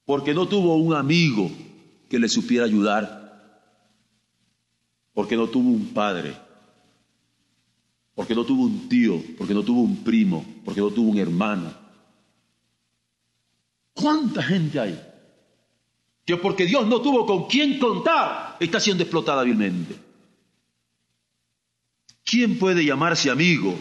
porque 0.08 0.34
no 0.34 0.48
tuvo 0.48 0.78
un 0.78 0.94
amigo 0.96 1.52
que 2.10 2.18
le 2.18 2.30
supiera 2.30 2.64
ayudar, 2.64 3.76
porque 5.14 5.36
no 5.36 5.48
tuvo 5.50 5.70
un 5.70 5.88
padre, 5.88 6.34
porque 8.16 8.34
no 8.34 8.46
tuvo 8.46 8.64
un 8.64 8.88
tío, 8.88 9.22
porque 9.38 9.54
no 9.54 9.64
tuvo 9.64 9.82
un 9.82 10.06
primo, 10.06 10.46
porque 10.64 10.80
no 10.80 10.92
tuvo 10.92 11.12
un 11.12 11.18
hermano. 11.18 11.74
¿Cuánta 13.94 14.42
gente 14.42 14.80
hay? 14.80 14.98
Que 16.24 16.38
porque 16.38 16.66
Dios 16.66 16.88
no 16.88 17.02
tuvo 17.02 17.26
con 17.26 17.48
quién 17.48 17.78
contar, 17.78 18.56
está 18.62 18.80
siendo 18.80 19.04
explotada 19.04 19.44
vilmente. 19.44 19.94
¿Quién 22.24 22.58
puede 22.58 22.86
llamarse 22.86 23.30
amigo 23.30 23.76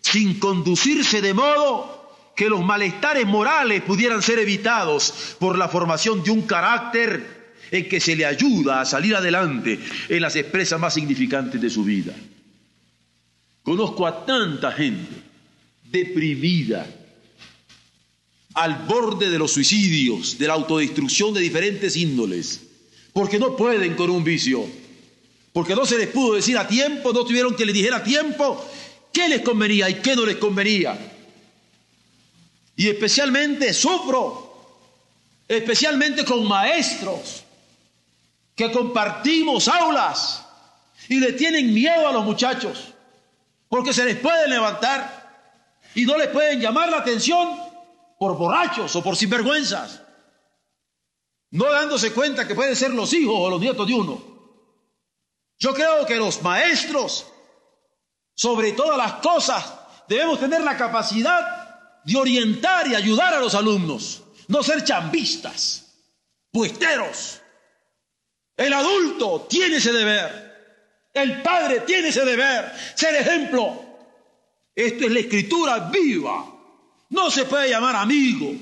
sin 0.00 0.38
conducirse 0.38 1.20
de 1.20 1.34
modo 1.34 1.95
que 2.36 2.50
los 2.50 2.62
malestares 2.62 3.26
morales 3.26 3.82
pudieran 3.82 4.22
ser 4.22 4.38
evitados 4.38 5.36
por 5.40 5.56
la 5.58 5.68
formación 5.68 6.22
de 6.22 6.30
un 6.30 6.42
carácter 6.42 7.54
en 7.70 7.88
que 7.88 7.98
se 7.98 8.14
le 8.14 8.26
ayuda 8.26 8.82
a 8.82 8.84
salir 8.84 9.16
adelante 9.16 9.80
en 10.08 10.22
las 10.22 10.36
expresas 10.36 10.78
más 10.78 10.94
significantes 10.94 11.60
de 11.60 11.70
su 11.70 11.82
vida. 11.82 12.14
Conozco 13.62 14.06
a 14.06 14.24
tanta 14.24 14.70
gente 14.70 15.10
deprimida, 15.90 16.86
al 18.54 18.84
borde 18.86 19.30
de 19.30 19.38
los 19.38 19.52
suicidios, 19.52 20.38
de 20.38 20.46
la 20.46 20.54
autodestrucción 20.54 21.32
de 21.34 21.40
diferentes 21.40 21.96
índoles, 21.96 22.60
porque 23.12 23.38
no 23.38 23.56
pueden 23.56 23.94
con 23.94 24.10
un 24.10 24.22
vicio, 24.22 24.64
porque 25.52 25.74
no 25.74 25.86
se 25.86 25.98
les 25.98 26.08
pudo 26.08 26.34
decir 26.34 26.58
a 26.58 26.68
tiempo, 26.68 27.12
no 27.12 27.24
tuvieron 27.24 27.56
que 27.56 27.64
le 27.64 27.72
dijera 27.72 27.96
a 27.96 28.04
tiempo 28.04 28.62
qué 29.12 29.28
les 29.28 29.40
convenía 29.40 29.88
y 29.88 29.94
qué 29.94 30.14
no 30.14 30.26
les 30.26 30.36
convenía. 30.36 31.15
Y 32.76 32.88
especialmente 32.88 33.72
sufro, 33.72 34.46
especialmente 35.48 36.24
con 36.24 36.46
maestros 36.46 37.42
que 38.54 38.70
compartimos 38.70 39.68
aulas 39.68 40.44
y 41.08 41.20
le 41.20 41.32
tienen 41.32 41.72
miedo 41.72 42.06
a 42.06 42.12
los 42.12 42.24
muchachos 42.24 42.92
porque 43.68 43.92
se 43.92 44.04
les 44.04 44.16
puede 44.16 44.48
levantar 44.48 45.26
y 45.94 46.04
no 46.04 46.16
les 46.16 46.28
pueden 46.28 46.60
llamar 46.60 46.90
la 46.90 46.98
atención 46.98 47.58
por 48.18 48.36
borrachos 48.36 48.94
o 48.96 49.02
por 49.02 49.16
sinvergüenzas, 49.16 50.02
no 51.50 51.70
dándose 51.70 52.12
cuenta 52.12 52.46
que 52.46 52.54
pueden 52.54 52.76
ser 52.76 52.92
los 52.92 53.12
hijos 53.12 53.34
o 53.36 53.50
los 53.50 53.60
nietos 53.60 53.86
de 53.86 53.94
uno. 53.94 54.22
Yo 55.58 55.74
creo 55.74 56.04
que 56.04 56.16
los 56.16 56.42
maestros, 56.42 57.26
sobre 58.34 58.72
todas 58.72 58.98
las 58.98 59.14
cosas, 59.14 59.72
debemos 60.08 60.38
tener 60.38 60.60
la 60.60 60.76
capacidad 60.76 61.55
de 62.06 62.16
orientar 62.16 62.86
y 62.86 62.94
ayudar 62.94 63.34
a 63.34 63.40
los 63.40 63.54
alumnos, 63.56 64.22
no 64.46 64.62
ser 64.62 64.84
chambistas, 64.84 65.92
puesteros. 66.52 67.40
El 68.56 68.72
adulto 68.72 69.46
tiene 69.50 69.76
ese 69.76 69.92
deber, 69.92 71.10
el 71.12 71.42
padre 71.42 71.80
tiene 71.80 72.08
ese 72.08 72.24
deber, 72.24 72.72
ser 72.94 73.16
ejemplo. 73.16 73.82
Esto 74.74 75.06
es 75.06 75.10
la 75.10 75.18
escritura 75.18 75.90
viva. 75.90 76.46
No 77.08 77.30
se 77.30 77.44
puede 77.44 77.70
llamar 77.70 77.96
amigo 77.96 78.54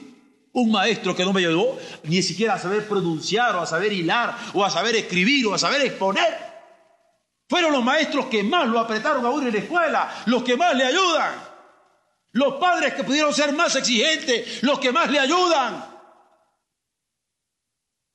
un 0.52 0.70
maestro 0.70 1.14
que 1.14 1.24
no 1.24 1.33
me 1.33 1.40
ayudó 1.40 1.78
ni 2.04 2.22
siquiera 2.22 2.54
a 2.54 2.59
saber 2.59 2.88
pronunciar 2.88 3.57
o 3.57 3.61
a 3.61 3.66
saber 3.66 3.92
hilar 3.92 4.37
o 4.54 4.64
a 4.64 4.70
saber 4.70 4.96
escribir 4.96 5.46
o 5.46 5.54
a 5.54 5.59
saber 5.59 5.83
exponer. 5.83 6.35
Fueron 7.46 7.72
los 7.72 7.85
maestros 7.85 8.26
que 8.26 8.42
más 8.42 8.66
lo 8.68 8.80
apretaron 8.80 9.26
a 9.26 9.30
uno 9.30 9.48
en 9.48 9.52
la 9.52 9.61
escuela, 9.61 10.22
los 10.26 10.42
que 10.42 10.57
más 10.57 10.74
le 10.74 10.85
ayudan. 10.85 11.54
Los 12.35 12.55
padres 12.55 12.94
que 12.94 13.05
pudieron 13.05 13.33
ser 13.33 13.53
más 13.53 13.77
exigentes, 13.77 14.61
los 14.64 14.81
que 14.81 14.90
más 14.90 15.09
le 15.09 15.20
ayudan. 15.20 15.87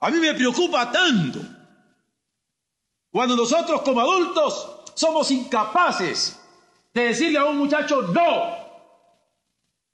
A 0.02 0.10
mí 0.10 0.18
me 0.18 0.34
preocupa 0.34 0.92
tanto 0.92 1.40
cuando 3.10 3.38
nosotros 3.38 3.82
como 3.82 4.02
adultos 4.02 4.82
somos 4.94 5.32
incapaces 5.32 6.38
de 6.94 7.06
decirle 7.06 7.40
a 7.40 7.46
un 7.46 7.58
muchacho 7.58 8.02
no. 8.02 8.58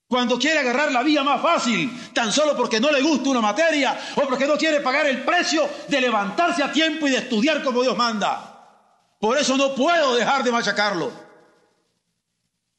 Cuando 0.08 0.40
quiere 0.40 0.60
agarrar 0.60 0.92
la 0.92 1.04
vía 1.04 1.24
más 1.24 1.40
fácil, 1.40 2.12
tan 2.12 2.32
solo 2.32 2.58
porque 2.58 2.80
no 2.80 2.92
le 2.92 3.04
gusta 3.04 3.30
una 3.30 3.42
materia 3.42 3.96
o 4.16 4.22
porque 4.22 4.48
no 4.48 4.58
quiere 4.58 4.80
pagar 4.80 5.06
el 5.06 5.24
precio 5.24 5.70
de 5.88 6.02
levantarse 6.02 6.64
a 6.64 6.72
tiempo 6.72 7.08
y 7.08 7.12
de 7.12 7.18
estudiar 7.18 7.64
como 7.64 7.84
Dios 7.84 7.96
manda. 7.96 9.20
Por 9.20 9.38
eso 9.38 9.56
no 9.56 9.76
puedo 9.76 10.16
dejar 10.16 10.44
de 10.44 10.52
machacarlo. 10.52 11.25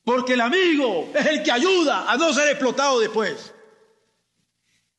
Porque 0.07 0.35
el 0.35 0.41
amigo 0.41 1.11
es 1.13 1.27
el 1.27 1.43
que 1.43 1.51
ayuda 1.51 2.09
a 2.09 2.17
no 2.17 2.33
ser 2.33 2.47
explotado 2.47 3.01
después. 3.01 3.53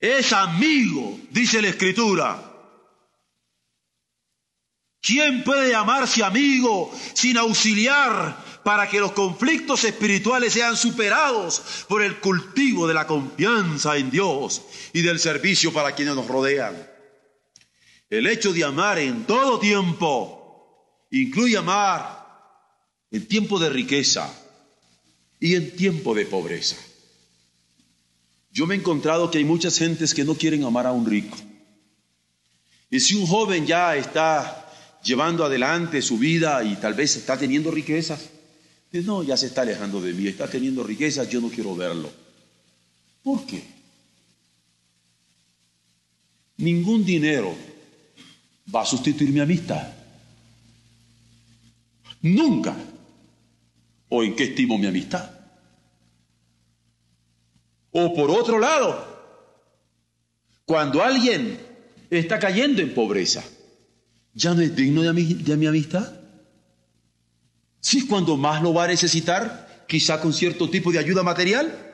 Es 0.02 0.34
amigo, 0.34 1.17
dice 1.32 1.62
la 1.62 1.70
escritura. 1.70 2.43
¿Quién 5.02 5.46
puede 5.46 5.72
llamarse 5.72 6.26
amigo 6.26 6.91
sin 7.13 7.38
auxiliar 7.38 8.38
para 8.65 8.89
que 8.89 9.00
los 9.00 9.13
conflictos 9.13 9.86
espirituales 9.86 10.52
sean 10.52 10.76
superados 10.76 11.86
por 11.88 12.02
el 12.02 12.20
cultivo 12.20 12.86
de 12.86 12.93
la 12.93 13.08
confianza 13.08 13.96
en 13.96 14.12
Dios 14.12 14.62
y 14.91 15.04
del 15.04 15.20
servicio 15.20 15.72
para 15.72 15.96
quienes 15.96 16.15
nos 16.15 16.28
rodean? 16.28 16.76
El 18.10 18.28
hecho 18.28 18.52
de 18.52 18.65
amar 18.65 19.00
en 19.00 19.24
todo 19.24 19.58
tiempo 19.58 21.08
incluye 21.12 21.56
amar 21.56 22.28
en 23.10 23.26
tiempo 23.26 23.58
de 23.58 23.70
riqueza, 23.70 24.30
y 25.39 25.56
en 25.56 25.76
tiempo 25.76 26.15
de 26.15 26.26
pobreza. 26.26 26.76
Yo 28.52 28.65
me 28.65 28.76
he 28.76 28.80
encontrado 28.80 29.30
que 29.30 29.38
hay 29.38 29.45
muchas 29.45 29.78
gentes 29.78 30.13
que 30.13 30.23
no 30.23 30.36
quieren 30.36 30.63
amar 30.63 30.88
a 30.88 30.91
un 30.91 31.06
rico. 31.06 31.38
Y 32.89 33.00
si 33.00 33.15
un 33.15 33.28
joven 33.28 33.67
ya 33.67 33.95
está 33.95 34.71
llevando 35.04 35.45
adelante 35.45 36.02
su 36.02 36.17
vida 36.17 36.63
y 36.63 36.76
tal 36.78 36.93
vez 36.93 37.15
está 37.17 37.38
teniendo 37.38 37.69
riquezas, 37.69 38.30
dice, 38.91 39.06
no, 39.06 39.23
ya 39.23 39.38
se 39.38 39.47
está 39.47 39.62
alejando 39.62 40.02
de 40.02 40.13
mí, 40.13 40.28
está 40.28 40.50
teniendo 40.50 40.84
riquezas, 40.84 41.30
yo 41.30 41.39
no 41.39 41.50
quiero 41.50 41.76
verlo. 41.76 42.10
¿Por 43.21 43.45
qué? 43.45 43.63
Ningún 46.58 47.06
dinero 47.06 47.56
va 48.73 48.82
a 48.82 48.86
sustituir 48.86 49.30
mi 49.32 49.39
amistad. 49.39 49.88
Nunca 52.21 52.76
o 54.10 54.24
en 54.24 54.36
qué 54.36 54.46
estimo 54.46 54.78
mi 54.78 54.88
amistad. 54.88 55.32
O 57.91 58.13
por 58.13 58.30
otro 58.30 58.60
lado, 58.60 59.17
cuando 60.65 61.04
alguien 61.04 61.60
está 62.10 62.39
cayendo 62.39 62.82
en 62.82 62.93
pobreza, 62.93 63.43
¿ya 64.34 64.54
no 64.54 64.62
es 64.62 64.76
digno 64.76 65.02
de 65.02 65.13
mi, 65.13 65.65
amistad? 65.65 66.13
Si 67.80 68.00
es 68.00 68.06
cuando 68.06 68.38
más 68.38 68.62
lo 68.62 68.74
va 68.74 68.84
a 68.84 68.88
necesitar, 68.88 69.86
quizá 69.88 70.20
con 70.20 70.34
cierto 70.34 70.70
tipo 70.70 70.91
de 70.91 71.00
ayuda 71.00 71.24
material. 71.24 71.86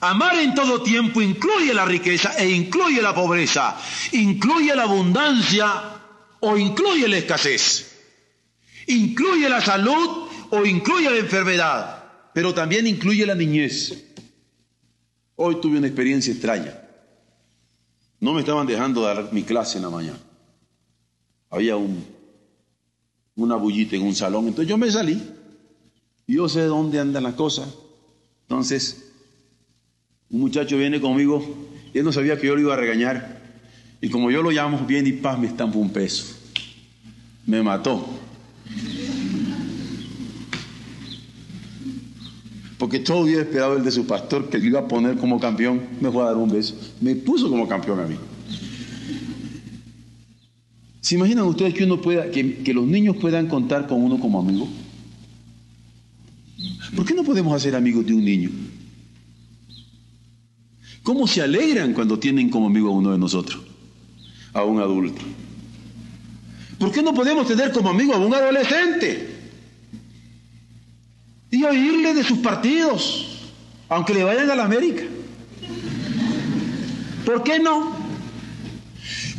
Amar 0.00 0.38
en 0.38 0.54
todo 0.54 0.82
tiempo 0.82 1.20
incluye 1.20 1.74
la 1.74 1.84
riqueza 1.84 2.36
e 2.38 2.48
incluye 2.48 3.02
la 3.02 3.14
pobreza, 3.14 3.76
incluye 4.12 4.76
la 4.76 4.84
abundancia 4.84 5.66
o 6.40 6.56
incluye 6.56 7.08
la 7.08 7.16
escasez, 7.16 7.90
incluye 8.86 9.48
la 9.48 9.60
salud 9.60 10.27
o 10.50 10.64
incluye 10.64 11.10
la 11.10 11.18
enfermedad, 11.18 12.04
pero 12.34 12.54
también 12.54 12.86
incluye 12.86 13.26
la 13.26 13.34
niñez. 13.34 14.04
Hoy 15.36 15.60
tuve 15.60 15.78
una 15.78 15.86
experiencia 15.86 16.32
extraña. 16.32 16.80
No 18.20 18.32
me 18.32 18.40
estaban 18.40 18.66
dejando 18.66 19.02
dar 19.02 19.32
mi 19.32 19.42
clase 19.42 19.78
en 19.78 19.84
la 19.84 19.90
mañana. 19.90 20.18
Había 21.50 21.76
un, 21.76 22.04
una 23.36 23.56
bullita 23.56 23.96
en 23.96 24.02
un 24.02 24.14
salón, 24.14 24.48
entonces 24.48 24.68
yo 24.68 24.76
me 24.76 24.90
salí. 24.90 25.22
Yo 26.26 26.48
sé 26.48 26.62
dónde 26.62 26.98
andan 26.98 27.22
las 27.22 27.34
cosas. 27.34 27.68
Entonces 28.42 29.04
un 30.30 30.40
muchacho 30.40 30.76
viene 30.76 31.00
conmigo 31.00 31.42
él 31.94 32.04
no 32.04 32.12
sabía 32.12 32.38
que 32.38 32.46
yo 32.46 32.54
lo 32.54 32.60
iba 32.60 32.74
a 32.74 32.76
regañar. 32.76 33.38
Y 34.00 34.08
como 34.10 34.30
yo 34.30 34.42
lo 34.42 34.50
llamo, 34.50 34.78
viene 34.86 35.08
y 35.08 35.12
paz, 35.12 35.38
me 35.38 35.48
estampa 35.48 35.78
un 35.78 35.90
peso. 35.90 36.36
Me 37.46 37.62
mató. 37.62 38.06
Porque 42.78 43.00
todo 43.00 43.24
día 43.24 43.40
esperaba 43.40 43.74
el 43.74 43.84
de 43.84 43.90
su 43.90 44.06
pastor 44.06 44.48
que 44.48 44.58
le 44.58 44.66
iba 44.66 44.80
a 44.80 44.88
poner 44.88 45.16
como 45.16 45.40
campeón, 45.40 45.82
me 46.00 46.10
fue 46.10 46.22
a 46.22 46.26
dar 46.26 46.36
un 46.36 46.48
beso. 46.48 46.76
Me 47.00 47.16
puso 47.16 47.50
como 47.50 47.66
campeón 47.66 48.00
a 48.00 48.06
mí. 48.06 48.16
¿Se 51.00 51.16
imaginan 51.16 51.46
ustedes 51.46 51.74
que 51.74 51.84
uno 51.84 52.00
pueda, 52.00 52.30
que, 52.30 52.58
que 52.58 52.72
los 52.72 52.86
niños 52.86 53.16
puedan 53.16 53.48
contar 53.48 53.88
con 53.88 54.02
uno 54.02 54.20
como 54.20 54.38
amigo? 54.40 54.68
¿Por 56.94 57.04
qué 57.04 57.14
no 57.14 57.24
podemos 57.24 57.52
hacer 57.54 57.74
amigos 57.74 58.06
de 58.06 58.14
un 58.14 58.24
niño? 58.24 58.50
¿Cómo 61.02 61.26
se 61.26 61.42
alegran 61.42 61.94
cuando 61.94 62.18
tienen 62.18 62.50
como 62.50 62.66
amigo 62.66 62.90
a 62.90 62.92
uno 62.92 63.10
de 63.12 63.18
nosotros? 63.18 63.60
A 64.52 64.62
un 64.62 64.80
adulto. 64.80 65.22
¿Por 66.78 66.92
qué 66.92 67.02
no 67.02 67.12
podemos 67.12 67.48
tener 67.48 67.72
como 67.72 67.90
amigo 67.90 68.14
a 68.14 68.18
un 68.18 68.34
adolescente? 68.34 69.37
Y 71.50 71.64
oírle 71.64 72.14
de 72.14 72.24
sus 72.24 72.38
partidos, 72.38 73.26
aunque 73.88 74.14
le 74.14 74.24
vayan 74.24 74.50
a 74.50 74.54
la 74.54 74.64
América. 74.64 75.04
¿Por 77.24 77.42
qué 77.42 77.58
no? 77.58 77.96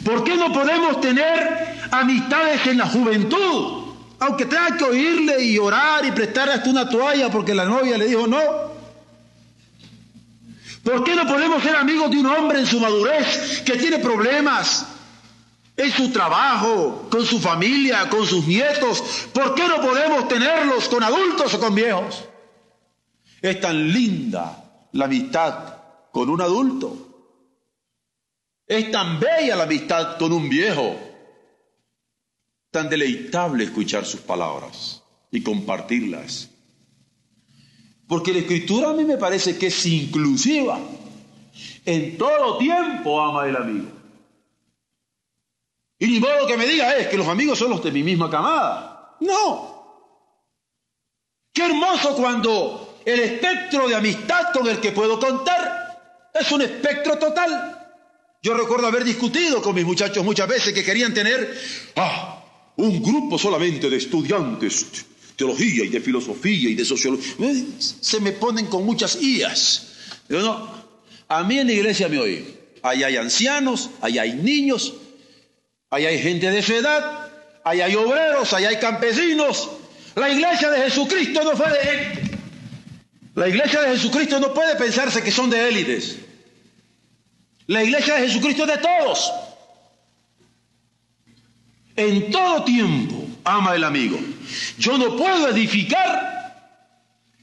¿Por 0.04 0.24
qué 0.24 0.36
no 0.36 0.52
podemos 0.52 1.02
tener 1.02 1.76
amistades 1.92 2.66
en 2.68 2.78
la 2.78 2.88
juventud? 2.88 3.86
Aunque 4.20 4.46
tenga 4.46 4.76
que 4.78 4.84
oírle 4.84 5.44
y 5.44 5.58
orar 5.58 6.06
y 6.06 6.12
prestar 6.12 6.50
hasta 6.50 6.70
una 6.70 6.90
toalla 6.90 7.30
porque 7.30 7.54
la 7.54 7.66
novia 7.66 7.98
le 7.98 8.08
dijo 8.08 8.28
no. 8.28 8.40
¿Por 10.84 11.04
qué 11.04 11.16
no 11.16 11.28
podemos 11.28 11.62
ser 11.62 11.76
amigos 11.76 12.10
de 12.10 12.18
un 12.18 12.26
hombre 12.26 12.60
en 12.60 12.66
su 12.66 12.80
madurez 12.80 13.62
que 13.66 13.78
tiene 13.78 14.00
problemas 14.00 14.86
en 15.80 15.92
su 15.92 16.12
trabajo, 16.12 17.08
con 17.10 17.26
su 17.26 17.40
familia, 17.40 18.10
con 18.10 18.28
sus 18.28 18.46
nietos? 18.46 19.30
¿Por 19.34 19.56
qué 19.56 19.66
no 19.66 19.80
podemos 19.82 20.28
tenerlos 20.28 20.90
con 20.90 21.02
adultos 21.02 21.54
o 21.54 21.60
con 21.60 21.74
viejos? 21.74 22.26
Es 23.42 23.62
tan 23.62 23.88
linda 23.88 24.90
la 24.92 25.06
amistad 25.06 25.78
con 26.12 26.30
un 26.30 26.42
adulto. 26.42 27.32
Es 28.68 28.92
tan 28.92 29.22
bella 29.22 29.56
la 29.56 29.64
amistad 29.64 30.18
con 30.18 30.34
un 30.34 30.50
viejo. 30.50 31.00
Tan 32.72 32.90
deleitable 32.90 33.64
escuchar 33.64 34.06
sus 34.06 34.20
palabras 34.20 35.02
y 35.32 35.42
compartirlas. 35.42 36.50
Porque 38.06 38.34
la 38.34 38.40
escritura 38.40 38.90
a 38.90 38.94
mí 38.94 39.06
me 39.06 39.18
parece 39.18 39.58
que 39.58 39.68
es 39.68 39.86
inclusiva. 39.86 40.78
En 41.86 42.18
todo 42.18 42.58
tiempo 42.58 43.22
ama 43.22 43.48
el 43.48 43.56
amigo. 43.56 43.99
Y 46.00 46.08
ni 46.08 46.20
modo 46.20 46.48
que 46.48 46.58
me 46.58 46.66
diga 46.66 46.96
es 46.98 47.08
que 47.08 47.18
los 47.18 47.28
amigos 47.28 47.60
son 47.60 47.72
los 47.72 47.84
de 47.84 47.92
mi 47.92 48.04
misma 48.04 48.30
camada. 48.30 49.18
No. 49.20 49.80
Qué 51.54 51.66
hermoso 51.66 52.16
cuando 52.16 53.00
el 53.06 53.20
espectro 53.20 53.88
de 53.88 53.96
amistad 53.96 54.54
con 54.54 54.68
el 54.68 54.80
que 54.80 54.94
puedo 54.94 55.20
contar 55.20 56.32
es 56.34 56.52
un 56.52 56.62
espectro 56.62 57.18
total. 57.18 57.76
Yo 58.42 58.54
recuerdo 58.54 58.88
haber 58.88 59.04
discutido 59.04 59.62
con 59.62 59.76
mis 59.76 59.86
muchachos 59.86 60.24
muchas 60.24 60.48
veces 60.48 60.74
que 60.74 60.84
querían 60.84 61.14
tener 61.14 61.60
ah, 61.98 62.44
un 62.78 63.04
grupo 63.04 63.38
solamente 63.38 63.90
de 63.90 63.98
estudiantes 63.98 65.06
teología 65.40 65.86
y 65.86 65.88
de 65.88 66.02
filosofía 66.02 66.70
y 66.70 66.76
de 66.76 66.84
sociología. 66.84 67.34
Se 67.78 68.20
me 68.20 68.34
ponen 68.34 68.68
con 68.68 68.86
muchas 68.86 69.22
IAS. 69.22 69.88
Yo 70.28 70.42
no, 70.42 70.70
a 71.30 71.44
mí 71.44 71.58
en 71.58 71.68
la 71.68 71.74
iglesia 71.74 72.10
me 72.10 72.20
oí. 72.20 72.56
Ahí 72.84 73.04
hay 73.04 73.16
ancianos, 73.16 73.90
ahí 74.02 74.20
hay 74.20 74.34
niños, 74.34 74.94
ahí 75.90 76.06
hay 76.06 76.20
gente 76.20 76.52
de 76.52 76.62
su 76.62 76.74
edad, 76.74 77.32
ahí 77.64 77.82
hay 77.82 77.96
obreros, 77.96 78.54
ahí 78.54 78.66
hay 78.66 78.78
campesinos. 78.78 79.70
La 80.16 80.30
iglesia 80.30 80.70
de 80.70 80.82
Jesucristo 80.84 81.44
no 81.44 81.52
fue 81.56 81.70
de 81.70 82.40
La 83.36 83.48
iglesia 83.48 83.82
de 83.82 83.90
Jesucristo 83.92 84.40
no 84.40 84.54
puede 84.54 84.76
pensarse 84.76 85.24
que 85.24 85.32
son 85.32 85.50
de 85.50 85.68
élites. 85.68 86.18
La 87.68 87.84
iglesia 87.84 88.16
de 88.16 88.28
Jesucristo 88.28 88.64
es 88.64 88.70
de 88.70 88.78
todos. 88.78 89.32
En 91.96 92.32
todo 92.32 92.64
tiempo 92.64 93.28
ama 93.44 93.76
el 93.76 93.84
amigo. 93.84 94.20
Yo 94.78 94.98
no 94.98 95.16
puedo 95.16 95.50
edificar 95.50 96.80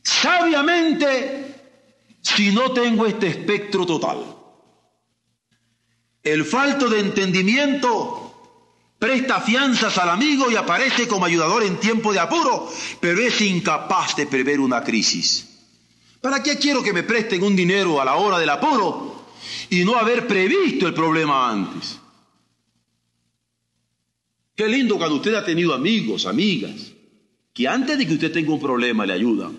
sabiamente 0.03 1.55
si 2.23 2.53
no 2.53 2.73
tengo 2.73 3.07
este 3.07 3.29
espectro 3.29 3.87
total. 3.87 4.19
El 6.23 6.45
falto 6.45 6.89
de 6.89 7.01
entendimiento 7.01 8.26
presta 8.99 9.41
fianzas 9.41 9.99
al 9.99 10.09
amigo 10.09 10.51
y 10.51 10.57
aparece 10.57 11.07
como 11.07 11.27
ayudador 11.27 11.63
en 11.63 11.79
tiempo 11.79 12.13
de 12.13 12.21
apuro, 12.21 12.71
pero 13.01 13.21
es 13.21 13.41
incapaz 13.41 14.17
de 14.17 14.27
prever 14.27 14.61
una 14.61 14.83
crisis. 14.83 15.49
¿Para 16.21 16.43
qué 16.43 16.59
quiero 16.59 16.83
que 16.83 16.93
me 16.93 17.03
presten 17.03 17.43
un 17.43 17.55
dinero 17.55 18.01
a 18.01 18.05
la 18.05 18.17
hora 18.17 18.39
del 18.39 18.51
apuro 18.51 19.27
y 19.71 19.85
no 19.85 19.97
haber 19.97 20.27
previsto 20.27 20.87
el 20.87 20.95
problema 20.95 21.51
antes? 21.51 21.99
Qué 24.55 24.67
lindo 24.67 24.97
cuando 24.97 25.17
usted 25.17 25.35
ha 25.35 25.45
tenido 25.45 25.75
amigos, 25.75 26.25
amigas, 26.25 26.93
que 27.53 27.69
antes 27.69 27.99
de 27.99 28.07
que 28.07 28.15
usted 28.15 28.33
tenga 28.33 28.53
un 28.53 28.61
problema 28.61 29.05
le 29.05 29.13
ayudan. 29.13 29.59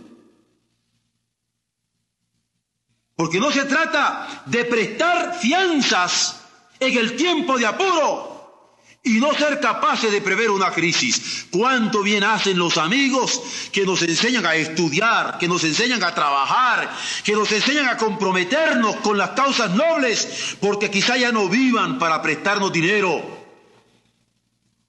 Porque 3.16 3.40
no 3.40 3.52
se 3.52 3.66
trata 3.66 4.44
de 4.48 4.66
prestar 4.66 5.36
fianzas 5.36 6.42
en 6.80 6.98
el 6.98 7.16
tiempo 7.16 7.58
de 7.58 7.66
apuro 7.66 8.27
y 9.08 9.20
no 9.20 9.34
ser 9.34 9.60
capaces 9.60 10.12
de 10.12 10.22
prever 10.22 10.52
una 10.52 10.72
crisis. 10.72 11.48
Cuánto 11.50 12.04
bien 12.04 12.24
hacen 12.24 12.58
los 12.58 12.78
amigos 12.78 13.42
que 13.72 13.86
nos 13.86 14.02
enseñan 14.02 14.46
a 14.46 14.56
estudiar, 14.56 15.38
que 15.38 15.48
nos 15.48 15.64
enseñan 15.64 16.04
a 16.04 16.14
trabajar, 16.14 16.90
que 17.24 17.34
nos 17.34 17.52
enseñan 17.52 17.88
a 17.88 17.98
comprometernos 17.98 18.98
con 18.98 19.18
las 19.18 19.32
causas 19.32 19.72
nobles, 19.72 20.58
porque 20.60 20.92
quizá 20.92 21.18
ya 21.18 21.32
no 21.32 21.48
vivan 21.48 21.98
para 21.98 22.22
prestarnos 22.22 22.72
dinero, 22.74 23.38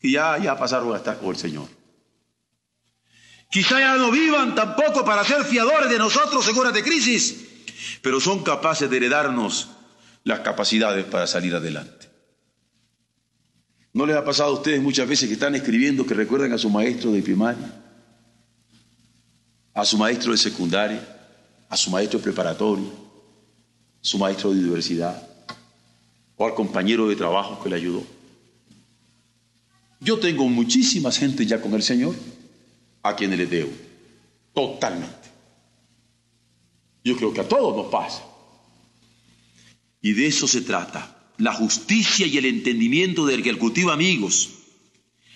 y 0.00 0.12
ya, 0.12 0.38
ya 0.38 0.59
pasaron 0.59 0.92
a 0.94 0.98
estar 0.98 1.18
con 1.18 1.31
el 1.31 1.37
Señor. 1.37 1.68
Quizá 3.50 3.81
ya 3.81 3.94
no 3.94 4.11
vivan 4.11 4.54
tampoco 4.54 5.04
para 5.04 5.24
ser 5.24 5.44
fiadores 5.44 5.88
de 5.88 5.98
nosotros 5.98 6.46
en 6.48 6.59
horas 6.59 6.74
de 6.74 6.83
crisis, 6.83 7.46
pero 8.02 8.20
son 8.20 8.42
capaces 8.42 8.90
de 8.90 8.96
heredarnos 8.96 9.70
las 10.24 10.40
capacidades 10.40 11.04
para 11.07 11.26
salir 11.26 11.54
adelante. 11.54 12.08
¿No 13.92 14.07
les 14.07 14.16
ha 14.16 14.24
pasado 14.24 14.51
a 14.51 14.55
ustedes 14.55 14.83
muchas 14.83 15.09
veces 15.09 15.29
que 15.29 15.35
están 15.35 15.55
escribiendo 15.55 16.07
que 16.07 16.14
recuerdan 16.14 16.53
a 16.53 16.59
su 16.59 16.70
maestro 16.70 17.12
de 17.12 17.22
primaria, 17.22 17.83
a 19.74 19.85
su 19.85 19.96
maestro 19.96 20.33
de 20.33 20.38
secundaria, 20.38 21.01
a 21.68 21.77
su 21.77 21.90
maestro 21.90 22.18
de 22.18 22.24
preparatoria, 22.24 22.88
a 22.88 24.05
su 24.05 24.18
maestro 24.18 24.53
de 24.53 24.61
universidad 24.61 25.27
o 26.37 26.46
al 26.46 26.55
compañero 26.55 27.09
de 27.09 27.16
trabajo 27.16 27.62
que 27.62 27.70
le 27.70 27.77
ayudó? 27.77 28.05
Yo 30.01 30.18
tengo 30.18 30.48
muchísima 30.48 31.11
gente 31.11 31.44
ya 31.44 31.61
con 31.61 31.74
el 31.74 31.83
Señor 31.83 32.14
a 33.03 33.16
quienes 33.16 33.38
le 33.38 33.46
debo. 33.46 33.72
Totalmente. 34.55 35.29
Yo 37.03 37.16
creo 37.16 37.33
que 37.33 37.40
a 37.40 37.48
todos 37.48 37.77
nos 37.77 37.87
pasa. 37.87 38.22
Y 40.01 40.12
de 40.12 40.27
eso 40.27 40.46
se 40.46 40.61
trata. 40.61 41.17
La 41.38 41.53
justicia 41.53 42.27
y 42.27 42.37
el 42.37 42.44
entendimiento 42.44 43.27
del 43.27 43.42
que 43.42 43.55
cultiva 43.55 43.94
amigos. 43.94 44.51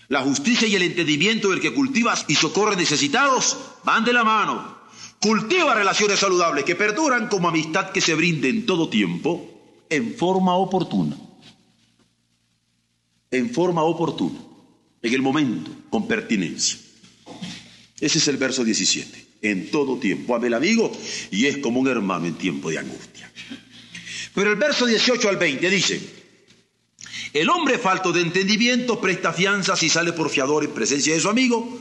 La 0.09 0.21
justicia 0.23 0.69
y 0.69 0.75
el 0.75 0.83
entendimiento 0.83 1.51
del 1.51 1.61
que 1.61 1.73
cultiva 1.73 2.15
y 2.29 2.35
socorre 2.35 2.77
necesitados 2.77 3.57
van 3.85 4.05
de 4.05 4.12
la 4.12 4.25
mano. 4.25 4.83
Cultiva 5.21 5.75
relaciones 5.75 6.19
saludables 6.19 6.65
que 6.65 6.75
perduran 6.75 7.29
como 7.29 7.49
amistad 7.49 7.91
que 7.91 8.01
se 8.01 8.15
brinde 8.15 8.49
en 8.49 8.67
todo 8.67 8.88
tiempo 8.88 9.85
en 9.88 10.15
forma 10.15 10.55
oportuna. 10.55 11.17
En 13.31 13.51
forma 13.51 13.83
oportuna 13.83 14.53
en 15.03 15.12
el 15.12 15.21
momento, 15.21 15.71
con 15.91 16.07
pertinencia. 16.07 16.79
Ese 18.01 18.19
es 18.19 18.29
el 18.29 18.37
verso 18.37 18.65
17. 18.65 19.27
En 19.43 19.71
todo 19.71 19.99
tiempo 19.99 20.37
ama 20.37 20.47
el 20.47 20.55
amigo 20.55 20.93
y 21.31 21.47
es 21.47 21.59
como 21.59 21.81
un 21.81 21.88
hermano 21.88 22.27
en 22.27 22.35
tiempo 22.35 22.71
de 22.71 22.79
angustia. 22.79 23.31
Pero 24.35 24.51
el 24.51 24.57
verso 24.57 24.87
18 24.87 25.29
al 25.29 25.37
20 25.37 25.71
dice, 25.71 26.01
el 27.33 27.49
hombre 27.49 27.79
falto 27.79 28.12
de 28.12 28.21
entendimiento 28.21 29.01
presta 29.01 29.33
fianzas 29.33 29.83
y 29.83 29.88
sale 29.88 30.12
por 30.12 30.31
fiador 30.31 30.64
en 30.64 30.71
presencia 30.71 31.14
de 31.14 31.21
su 31.21 31.29
amigo. 31.29 31.79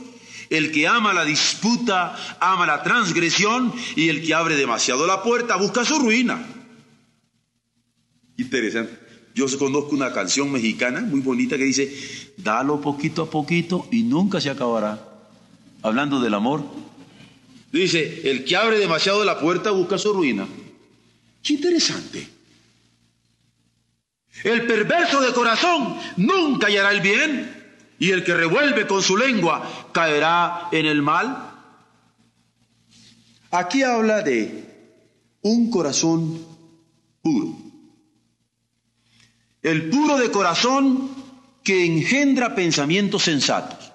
El 0.50 0.70
que 0.70 0.86
ama 0.86 1.14
la 1.14 1.24
disputa, 1.24 2.36
ama 2.40 2.66
la 2.66 2.82
transgresión 2.82 3.72
y 3.96 4.08
el 4.08 4.22
que 4.22 4.34
abre 4.34 4.56
demasiado 4.56 5.06
la 5.06 5.22
puerta 5.22 5.56
busca 5.56 5.84
su 5.84 5.98
ruina. 5.98 6.46
Interesante. 8.36 8.98
Yo 9.34 9.46
conozco 9.58 9.94
una 9.94 10.12
canción 10.12 10.52
mexicana 10.52 11.00
muy 11.00 11.20
bonita 11.20 11.56
que 11.56 11.64
dice, 11.64 12.32
dalo 12.36 12.80
poquito 12.80 13.22
a 13.22 13.30
poquito 13.30 13.88
y 13.90 14.02
nunca 14.02 14.40
se 14.40 14.50
acabará. 14.50 15.08
Hablando 15.82 16.20
del 16.20 16.34
amor. 16.34 16.62
Dice, 17.72 18.30
el 18.30 18.44
que 18.44 18.56
abre 18.56 18.78
demasiado 18.78 19.24
la 19.24 19.40
puerta 19.40 19.70
busca 19.70 19.96
su 19.96 20.12
ruina. 20.12 20.46
Qué 21.42 21.54
interesante. 21.54 22.28
El 24.44 24.66
perverso 24.66 25.20
de 25.20 25.32
corazón 25.32 25.98
nunca 26.16 26.66
hallará 26.66 26.90
el 26.92 27.00
bien 27.00 27.62
y 27.98 28.10
el 28.10 28.24
que 28.24 28.34
revuelve 28.34 28.86
con 28.86 29.02
su 29.02 29.16
lengua 29.16 29.90
caerá 29.92 30.68
en 30.72 30.86
el 30.86 31.02
mal. 31.02 31.50
Aquí 33.50 33.82
habla 33.82 34.22
de 34.22 34.64
un 35.42 35.70
corazón 35.70 36.44
puro. 37.20 37.56
El 39.62 39.90
puro 39.90 40.18
de 40.18 40.30
corazón 40.30 41.10
que 41.62 41.84
engendra 41.84 42.54
pensamientos 42.54 43.22
sensatos. 43.22 43.92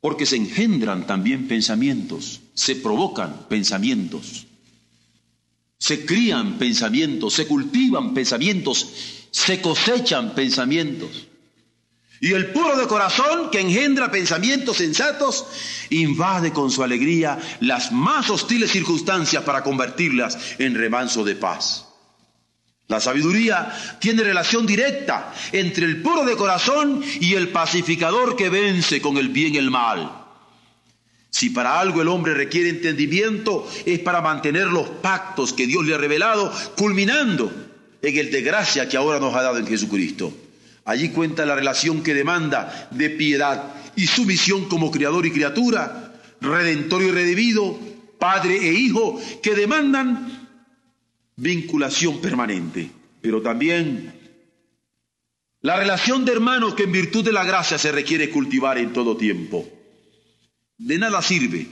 Porque 0.00 0.24
se 0.24 0.36
engendran 0.36 1.06
también 1.06 1.48
pensamientos, 1.48 2.40
se 2.54 2.76
provocan 2.76 3.46
pensamientos. 3.48 4.45
Se 5.78 6.06
crían 6.06 6.58
pensamientos, 6.58 7.34
se 7.34 7.46
cultivan 7.46 8.14
pensamientos, 8.14 8.88
se 9.30 9.60
cosechan 9.60 10.34
pensamientos. 10.34 11.26
Y 12.20 12.32
el 12.32 12.46
puro 12.52 12.76
de 12.76 12.86
corazón 12.86 13.50
que 13.50 13.60
engendra 13.60 14.10
pensamientos 14.10 14.78
sensatos 14.78 15.44
invade 15.90 16.52
con 16.52 16.70
su 16.70 16.82
alegría 16.82 17.38
las 17.60 17.92
más 17.92 18.30
hostiles 18.30 18.70
circunstancias 18.70 19.42
para 19.44 19.62
convertirlas 19.62 20.38
en 20.58 20.74
remanso 20.74 21.24
de 21.24 21.36
paz. 21.36 21.86
La 22.88 23.00
sabiduría 23.00 23.98
tiene 24.00 24.22
relación 24.22 24.64
directa 24.64 25.34
entre 25.52 25.86
el 25.86 26.02
puro 26.02 26.24
de 26.24 26.36
corazón 26.36 27.02
y 27.20 27.34
el 27.34 27.48
pacificador 27.48 28.36
que 28.36 28.48
vence 28.48 29.02
con 29.02 29.18
el 29.18 29.28
bien 29.28 29.56
el 29.56 29.70
mal. 29.70 30.25
Si 31.30 31.50
para 31.50 31.78
algo 31.78 32.02
el 32.02 32.08
hombre 32.08 32.34
requiere 32.34 32.68
entendimiento, 32.68 33.68
es 33.84 33.98
para 33.98 34.20
mantener 34.20 34.68
los 34.68 34.88
pactos 34.88 35.52
que 35.52 35.66
Dios 35.66 35.84
le 35.84 35.94
ha 35.94 35.98
revelado, 35.98 36.52
culminando 36.76 37.52
en 38.02 38.16
el 38.16 38.30
de 38.30 38.42
gracia 38.42 38.88
que 38.88 38.96
ahora 38.96 39.20
nos 39.20 39.34
ha 39.34 39.42
dado 39.42 39.58
en 39.58 39.66
Jesucristo. 39.66 40.32
Allí 40.84 41.10
cuenta 41.10 41.44
la 41.44 41.56
relación 41.56 42.02
que 42.02 42.14
demanda 42.14 42.88
de 42.92 43.10
piedad 43.10 43.74
y 43.96 44.06
sumisión 44.06 44.66
como 44.66 44.90
criador 44.90 45.26
y 45.26 45.32
criatura, 45.32 46.14
redentor 46.40 47.02
y 47.02 47.10
redimido, 47.10 47.78
padre 48.18 48.56
e 48.56 48.72
hijo, 48.72 49.20
que 49.42 49.54
demandan 49.54 50.48
vinculación 51.36 52.20
permanente, 52.20 52.90
pero 53.20 53.42
también 53.42 54.12
la 55.60 55.76
relación 55.76 56.24
de 56.24 56.32
hermanos 56.32 56.74
que 56.74 56.84
en 56.84 56.92
virtud 56.92 57.24
de 57.24 57.32
la 57.32 57.44
gracia 57.44 57.78
se 57.78 57.90
requiere 57.90 58.30
cultivar 58.30 58.78
en 58.78 58.92
todo 58.92 59.16
tiempo. 59.16 59.66
De 60.78 60.98
nada 60.98 61.22
sirve 61.22 61.66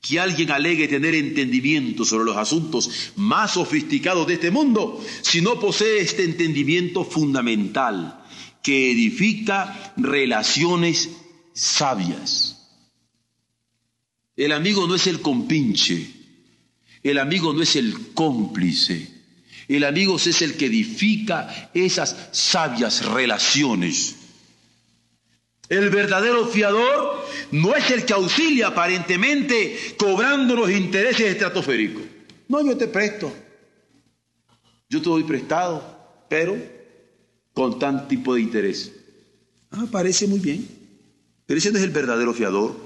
que 0.00 0.20
alguien 0.20 0.50
alegue 0.52 0.86
tener 0.86 1.14
entendimiento 1.14 2.04
sobre 2.04 2.26
los 2.26 2.36
asuntos 2.36 3.12
más 3.16 3.52
sofisticados 3.54 4.26
de 4.26 4.34
este 4.34 4.50
mundo 4.52 5.04
si 5.22 5.40
no 5.40 5.58
posee 5.58 6.00
este 6.00 6.22
entendimiento 6.24 7.04
fundamental 7.04 8.22
que 8.62 8.92
edifica 8.92 9.94
relaciones 9.96 11.10
sabias. 11.54 12.52
El 14.36 14.52
amigo 14.52 14.86
no 14.86 14.94
es 14.94 15.06
el 15.06 15.20
compinche, 15.22 16.08
el 17.02 17.18
amigo 17.18 17.52
no 17.52 17.62
es 17.62 17.74
el 17.74 18.12
cómplice, 18.12 19.10
el 19.66 19.82
amigo 19.84 20.16
es 20.16 20.42
el 20.42 20.56
que 20.56 20.66
edifica 20.66 21.70
esas 21.74 22.28
sabias 22.32 23.04
relaciones 23.06 24.15
el 25.68 25.90
verdadero 25.90 26.46
fiador 26.46 27.24
no 27.50 27.74
es 27.74 27.90
el 27.90 28.04
que 28.04 28.12
auxilia 28.12 28.68
aparentemente 28.68 29.96
cobrando 29.98 30.54
los 30.54 30.70
intereses 30.70 31.28
estratosféricos. 31.28 32.02
No, 32.48 32.64
yo 32.64 32.76
te 32.76 32.86
presto. 32.86 33.32
Yo 34.88 35.02
te 35.02 35.08
doy 35.08 35.24
prestado, 35.24 35.82
pero 36.28 36.56
con 37.52 37.78
tan 37.78 38.06
tipo 38.06 38.34
de 38.34 38.42
interés. 38.42 38.92
Ah, 39.70 39.86
parece 39.90 40.26
muy 40.26 40.38
bien. 40.38 40.66
Pero 41.46 41.58
ese 41.58 41.72
no 41.72 41.78
es 41.78 41.84
el 41.84 41.90
verdadero 41.90 42.32
fiador, 42.32 42.76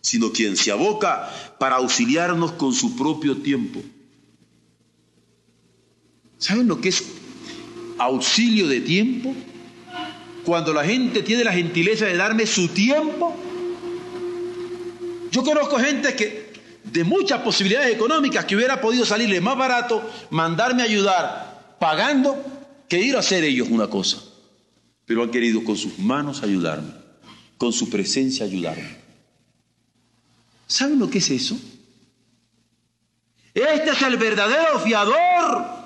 sino 0.00 0.32
quien 0.32 0.56
se 0.56 0.70
aboca 0.70 1.30
para 1.58 1.76
auxiliarnos 1.76 2.52
con 2.52 2.72
su 2.72 2.96
propio 2.96 3.38
tiempo. 3.38 3.82
¿Saben 6.38 6.68
lo 6.68 6.80
que 6.80 6.90
es 6.90 7.02
auxilio 7.98 8.68
de 8.68 8.80
tiempo? 8.80 9.34
Cuando 10.44 10.72
la 10.72 10.84
gente 10.84 11.22
tiene 11.22 11.44
la 11.44 11.52
gentileza 11.52 12.06
de 12.06 12.16
darme 12.16 12.46
su 12.46 12.68
tiempo. 12.68 13.34
Yo 15.30 15.42
conozco 15.42 15.78
gente 15.78 16.14
que 16.14 16.52
de 16.84 17.02
muchas 17.02 17.40
posibilidades 17.40 17.94
económicas 17.94 18.44
que 18.44 18.54
hubiera 18.54 18.80
podido 18.80 19.04
salirle 19.04 19.40
más 19.40 19.56
barato 19.56 20.08
mandarme 20.30 20.82
a 20.82 20.84
ayudar 20.84 21.76
pagando 21.80 22.36
que 22.88 23.00
ir 23.00 23.16
a 23.16 23.20
hacer 23.20 23.42
ellos 23.42 23.68
una 23.70 23.88
cosa. 23.88 24.22
Pero 25.06 25.22
han 25.22 25.30
querido 25.30 25.64
con 25.64 25.76
sus 25.76 25.98
manos 25.98 26.42
ayudarme, 26.42 26.92
con 27.58 27.72
su 27.72 27.90
presencia 27.90 28.44
ayudarme. 28.44 28.96
¿Saben 30.66 30.98
lo 30.98 31.10
que 31.10 31.18
es 31.18 31.30
eso? 31.30 31.58
Este 33.54 33.90
es 33.90 34.02
el 34.02 34.16
verdadero 34.16 34.78
fiador 34.80 35.83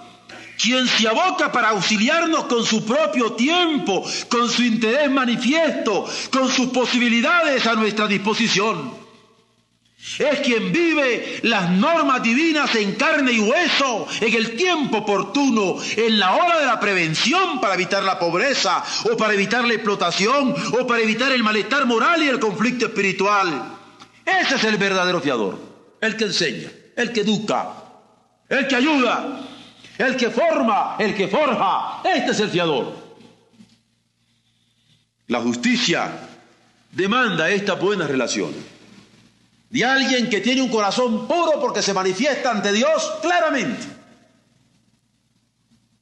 quien 0.59 0.87
se 0.89 1.09
aboca 1.09 1.51
para 1.53 1.71
auxiliarnos 1.71 2.45
con 2.45 2.65
su 2.65 2.85
propio 2.85 3.33
tiempo, 3.33 4.05
con 4.29 4.51
su 4.51 4.63
interés 4.63 5.11
manifiesto, 5.11 6.07
con 6.31 6.51
sus 6.51 6.69
posibilidades 6.69 7.67
a 7.67 7.75
nuestra 7.75 8.07
disposición. 8.07 9.09
Es 10.19 10.41
quien 10.41 10.73
vive 10.73 11.41
las 11.43 11.71
normas 11.71 12.23
divinas 12.23 12.75
en 12.77 12.95
carne 12.95 13.33
y 13.33 13.41
hueso, 13.41 14.07
en 14.21 14.33
el 14.33 14.57
tiempo 14.57 14.99
oportuno, 14.99 15.77
en 15.97 16.19
la 16.19 16.35
hora 16.35 16.61
de 16.61 16.67
la 16.67 16.79
prevención 16.79 17.61
para 17.61 17.75
evitar 17.75 18.03
la 18.05 18.19
pobreza, 18.19 18.83
o 19.13 19.17
para 19.17 19.35
evitar 19.35 19.65
la 19.65 19.75
explotación, 19.75 20.55
o 20.81 20.87
para 20.87 21.03
evitar 21.03 21.33
el 21.33 21.43
malestar 21.43 21.87
moral 21.87 22.23
y 22.23 22.29
el 22.29 22.39
conflicto 22.39 22.87
espiritual. 22.87 23.77
Ese 24.25 24.55
es 24.55 24.65
el 24.65 24.77
verdadero 24.77 25.21
fiador, 25.21 25.59
el 26.01 26.17
que 26.17 26.25
enseña, 26.25 26.71
el 26.97 27.13
que 27.13 27.21
educa, 27.21 27.69
el 28.49 28.69
que 28.69 28.77
ayuda, 28.77 29.48
el 29.99 30.17
que 30.17 30.31
forma, 30.31 30.97
el 30.99 31.15
que 31.15 31.27
forja, 31.27 32.01
este 32.05 32.31
es 32.31 32.41
el 32.41 32.51
fiador. 32.51 32.95
La 35.27 35.41
justicia 35.41 36.29
demanda 36.93 37.51
esta 37.51 37.75
buena 37.75 38.07
relación 38.07 38.55
de 39.69 39.85
alguien 39.85 40.31
que 40.31 40.41
tiene 40.41 40.63
un 40.63 40.71
corazón 40.71 41.27
puro 41.27 41.61
porque 41.61 41.83
se 41.83 41.93
manifiesta 41.93 42.51
ante 42.53 42.73
Dios 42.73 43.13
claramente, 43.21 43.87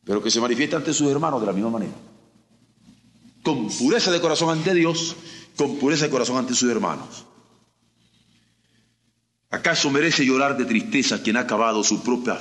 pero 0.04 0.22
que 0.22 0.30
se 0.30 0.40
manifiesta 0.40 0.76
ante 0.76 0.92
sus 0.92 1.10
hermanos 1.10 1.40
de 1.40 1.46
la 1.46 1.52
misma 1.52 1.70
manera. 1.70 1.94
Con 3.42 3.68
pureza 3.68 4.10
de 4.10 4.20
corazón 4.20 4.50
ante 4.50 4.74
Dios, 4.74 5.16
con 5.56 5.78
pureza 5.78 6.04
de 6.04 6.10
corazón 6.10 6.36
ante 6.36 6.54
sus 6.54 6.70
hermanos. 6.70 7.24
¿Acaso 9.50 9.90
merece 9.90 10.26
llorar 10.26 10.56
de 10.56 10.64
tristeza 10.66 11.22
quien 11.22 11.36
ha 11.36 11.40
acabado 11.40 11.82
su 11.82 12.02
propia 12.02 12.38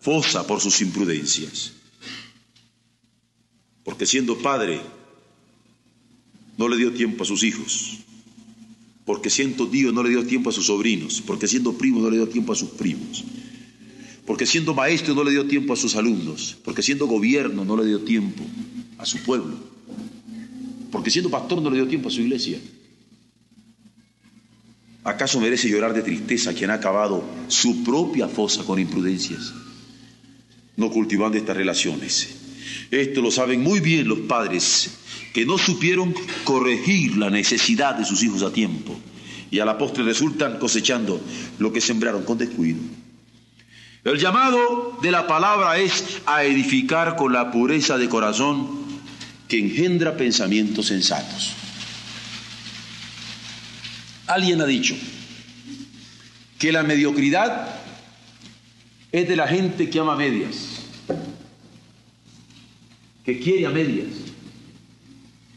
fosa 0.00 0.46
por 0.46 0.60
sus 0.60 0.80
imprudencias. 0.80 1.72
Porque 3.84 4.06
siendo 4.06 4.38
padre, 4.38 4.80
no 6.56 6.68
le 6.68 6.76
dio 6.76 6.92
tiempo 6.92 7.22
a 7.22 7.26
sus 7.26 7.42
hijos. 7.42 7.98
Porque 9.04 9.30
siendo 9.30 9.68
tío, 9.68 9.92
no 9.92 10.02
le 10.02 10.10
dio 10.10 10.26
tiempo 10.26 10.50
a 10.50 10.52
sus 10.52 10.66
sobrinos. 10.66 11.22
Porque 11.26 11.46
siendo 11.46 11.76
primo, 11.76 12.00
no 12.00 12.10
le 12.10 12.16
dio 12.16 12.28
tiempo 12.28 12.52
a 12.52 12.56
sus 12.56 12.70
primos. 12.70 13.24
Porque 14.26 14.46
siendo 14.46 14.74
maestro, 14.74 15.14
no 15.14 15.24
le 15.24 15.32
dio 15.32 15.46
tiempo 15.46 15.72
a 15.72 15.76
sus 15.76 15.96
alumnos. 15.96 16.56
Porque 16.64 16.82
siendo 16.82 17.06
gobierno, 17.06 17.64
no 17.64 17.76
le 17.76 17.86
dio 17.86 18.00
tiempo 18.00 18.44
a 18.98 19.06
su 19.06 19.18
pueblo. 19.22 19.56
Porque 20.92 21.10
siendo 21.10 21.30
pastor, 21.30 21.60
no 21.62 21.70
le 21.70 21.76
dio 21.76 21.88
tiempo 21.88 22.08
a 22.08 22.12
su 22.12 22.20
iglesia. 22.20 22.60
¿Acaso 25.02 25.40
merece 25.40 25.68
llorar 25.68 25.94
de 25.94 26.02
tristeza 26.02 26.52
quien 26.52 26.70
ha 26.70 26.74
acabado 26.74 27.24
su 27.48 27.82
propia 27.82 28.28
fosa 28.28 28.64
con 28.64 28.78
imprudencias? 28.78 29.52
No 30.76 30.90
cultivando 30.90 31.36
estas 31.36 31.56
relaciones. 31.56 32.36
Esto 32.90 33.20
lo 33.22 33.30
saben 33.30 33.62
muy 33.62 33.80
bien 33.80 34.08
los 34.08 34.20
padres 34.20 34.90
que 35.32 35.46
no 35.46 35.58
supieron 35.58 36.14
corregir 36.44 37.16
la 37.16 37.30
necesidad 37.30 37.94
de 37.94 38.04
sus 38.04 38.22
hijos 38.22 38.42
a 38.42 38.52
tiempo 38.52 38.98
y 39.50 39.58
a 39.58 39.64
la 39.64 39.78
postre 39.78 40.04
resultan 40.04 40.58
cosechando 40.58 41.20
lo 41.58 41.72
que 41.72 41.80
sembraron 41.80 42.24
con 42.24 42.38
descuido. 42.38 42.80
El 44.02 44.18
llamado 44.18 44.98
de 45.02 45.10
la 45.10 45.26
palabra 45.26 45.78
es 45.78 46.20
a 46.24 46.44
edificar 46.44 47.16
con 47.16 47.32
la 47.32 47.50
pureza 47.50 47.98
de 47.98 48.08
corazón 48.08 48.80
que 49.46 49.58
engendra 49.58 50.16
pensamientos 50.16 50.86
sensatos. 50.86 51.52
Alguien 54.26 54.60
ha 54.62 54.66
dicho 54.66 54.94
que 56.58 56.72
la 56.72 56.82
mediocridad 56.82 57.79
es 59.12 59.28
de 59.28 59.36
la 59.36 59.48
gente 59.48 59.90
que 59.90 59.98
ama 59.98 60.16
medias, 60.16 60.80
que 63.24 63.40
quiere 63.40 63.66
a 63.66 63.70
medias, 63.70 64.08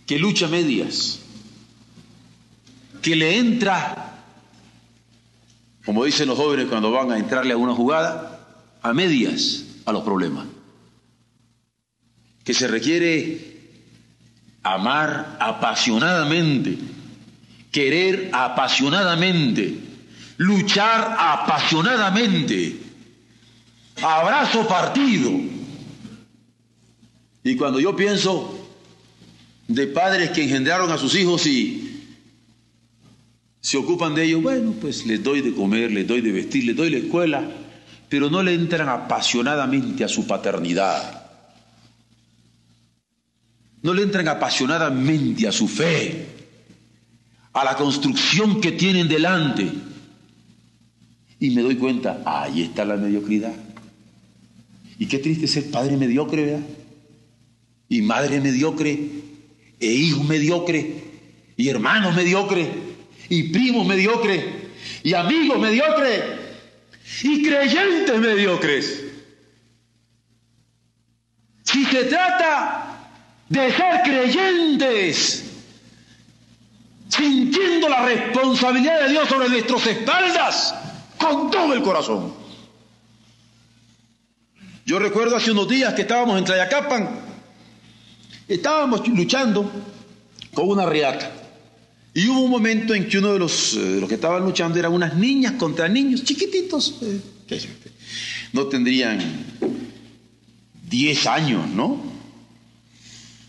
que 0.05 0.19
lucha 0.19 0.47
a 0.47 0.49
medias, 0.49 1.19
que 3.01 3.15
le 3.15 3.37
entra, 3.37 4.23
como 5.85 6.05
dicen 6.05 6.27
los 6.27 6.37
jóvenes 6.37 6.67
cuando 6.67 6.91
van 6.91 7.11
a 7.11 7.17
entrarle 7.17 7.53
a 7.53 7.57
una 7.57 7.75
jugada, 7.75 8.39
a 8.81 8.93
medias 8.93 9.65
a 9.85 9.91
los 9.91 10.03
problemas. 10.03 10.47
Que 12.43 12.53
se 12.53 12.67
requiere 12.67 13.53
amar 14.63 15.37
apasionadamente, 15.39 16.77
querer 17.71 18.29
apasionadamente, 18.33 19.77
luchar 20.37 21.15
apasionadamente, 21.19 22.82
abrazo 24.01 24.67
partido. 24.67 25.31
Y 27.43 27.55
cuando 27.55 27.79
yo 27.79 27.95
pienso 27.95 28.59
de 29.67 29.87
padres 29.87 30.29
que 30.31 30.43
engendraron 30.43 30.91
a 30.91 30.97
sus 30.97 31.15
hijos 31.15 31.45
y 31.45 32.05
se 33.59 33.77
ocupan 33.77 34.15
de 34.15 34.23
ellos, 34.23 34.43
bueno, 34.43 34.73
pues 34.79 35.05
les 35.05 35.23
doy 35.23 35.41
de 35.41 35.53
comer, 35.53 35.91
les 35.91 36.07
doy 36.07 36.21
de 36.21 36.31
vestir, 36.31 36.65
les 36.65 36.75
doy 36.75 36.89
la 36.89 36.97
escuela, 36.97 37.49
pero 38.09 38.29
no 38.29 38.43
le 38.43 38.53
entran 38.53 38.89
apasionadamente 38.89 40.03
a 40.03 40.07
su 40.07 40.27
paternidad 40.27 41.23
no 43.83 43.93
le 43.93 44.01
entran 44.01 44.27
apasionadamente 44.27 45.47
a 45.47 45.51
su 45.51 45.67
fe, 45.67 46.25
a 47.51 47.63
la 47.65 47.75
construcción 47.75 48.59
que 48.59 48.71
tienen 48.71 49.07
delante. 49.07 49.69
Y 51.39 51.49
me 51.51 51.61
doy 51.61 51.75
cuenta, 51.75 52.21
ahí 52.25 52.63
está 52.63 52.85
la 52.85 52.95
mediocridad. 52.95 53.53
Y 54.99 55.07
qué 55.07 55.19
triste 55.19 55.47
ser 55.47 55.71
padre 55.71 55.97
mediocre, 55.97 56.45
¿verdad? 56.45 56.65
Y 57.89 58.01
madre 58.01 58.39
mediocre, 58.39 58.97
e 59.79 59.87
hijo 59.87 60.23
mediocre, 60.23 61.03
y 61.57 61.69
hermano 61.69 62.11
mediocre, 62.11 62.67
y 63.29 63.43
primo 63.43 63.83
mediocre, 63.83 64.71
y 65.03 65.13
amigos 65.13 65.59
mediocre, 65.59 66.23
y 67.23 67.43
creyentes 67.43 68.19
mediocres. 68.19 69.03
Si 71.63 71.85
se 71.85 72.03
trata 72.05 72.93
de 73.49 73.71
ser 73.71 74.01
creyentes, 74.03 75.43
sintiendo 77.09 77.89
la 77.89 78.05
responsabilidad 78.05 79.01
de 79.03 79.09
Dios 79.09 79.29
sobre 79.29 79.49
nuestras 79.49 79.87
espaldas 79.87 80.75
con 81.17 81.51
todo 81.51 81.73
el 81.73 81.81
corazón. 81.81 82.42
Yo 84.85 84.99
recuerdo 84.99 85.37
hace 85.37 85.51
unos 85.51 85.67
días 85.67 85.93
que 85.93 86.01
estábamos 86.01 86.37
en 86.37 86.43
Tlayacapan, 86.43 87.09
estábamos 88.47 89.07
luchando 89.07 89.71
con 90.53 90.67
una 90.67 90.85
riata. 90.85 91.31
Y 92.13 92.27
hubo 92.27 92.41
un 92.41 92.51
momento 92.51 92.93
en 92.93 93.07
que 93.07 93.17
uno 93.17 93.33
de 93.33 93.39
los, 93.39 93.75
eh, 93.75 93.97
los 93.99 94.09
que 94.09 94.15
estaban 94.15 94.43
luchando 94.43 94.77
eran 94.77 94.91
unas 94.91 95.15
niñas 95.15 95.53
contra 95.53 95.87
niños 95.87 96.23
chiquititos, 96.23 96.97
eh, 97.01 97.19
no 98.51 98.67
tendrían 98.67 99.19
10 100.89 101.27
años, 101.27 101.67
¿no? 101.69 102.03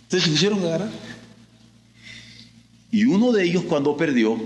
Entonces 0.05 0.25
se 0.25 0.31
pusieron 0.31 0.61
a 0.61 0.67
agarrar. 0.67 0.91
Y 2.91 3.05
uno 3.05 3.33
de 3.33 3.45
ellos 3.45 3.65
cuando 3.65 3.97
perdió, 3.97 4.39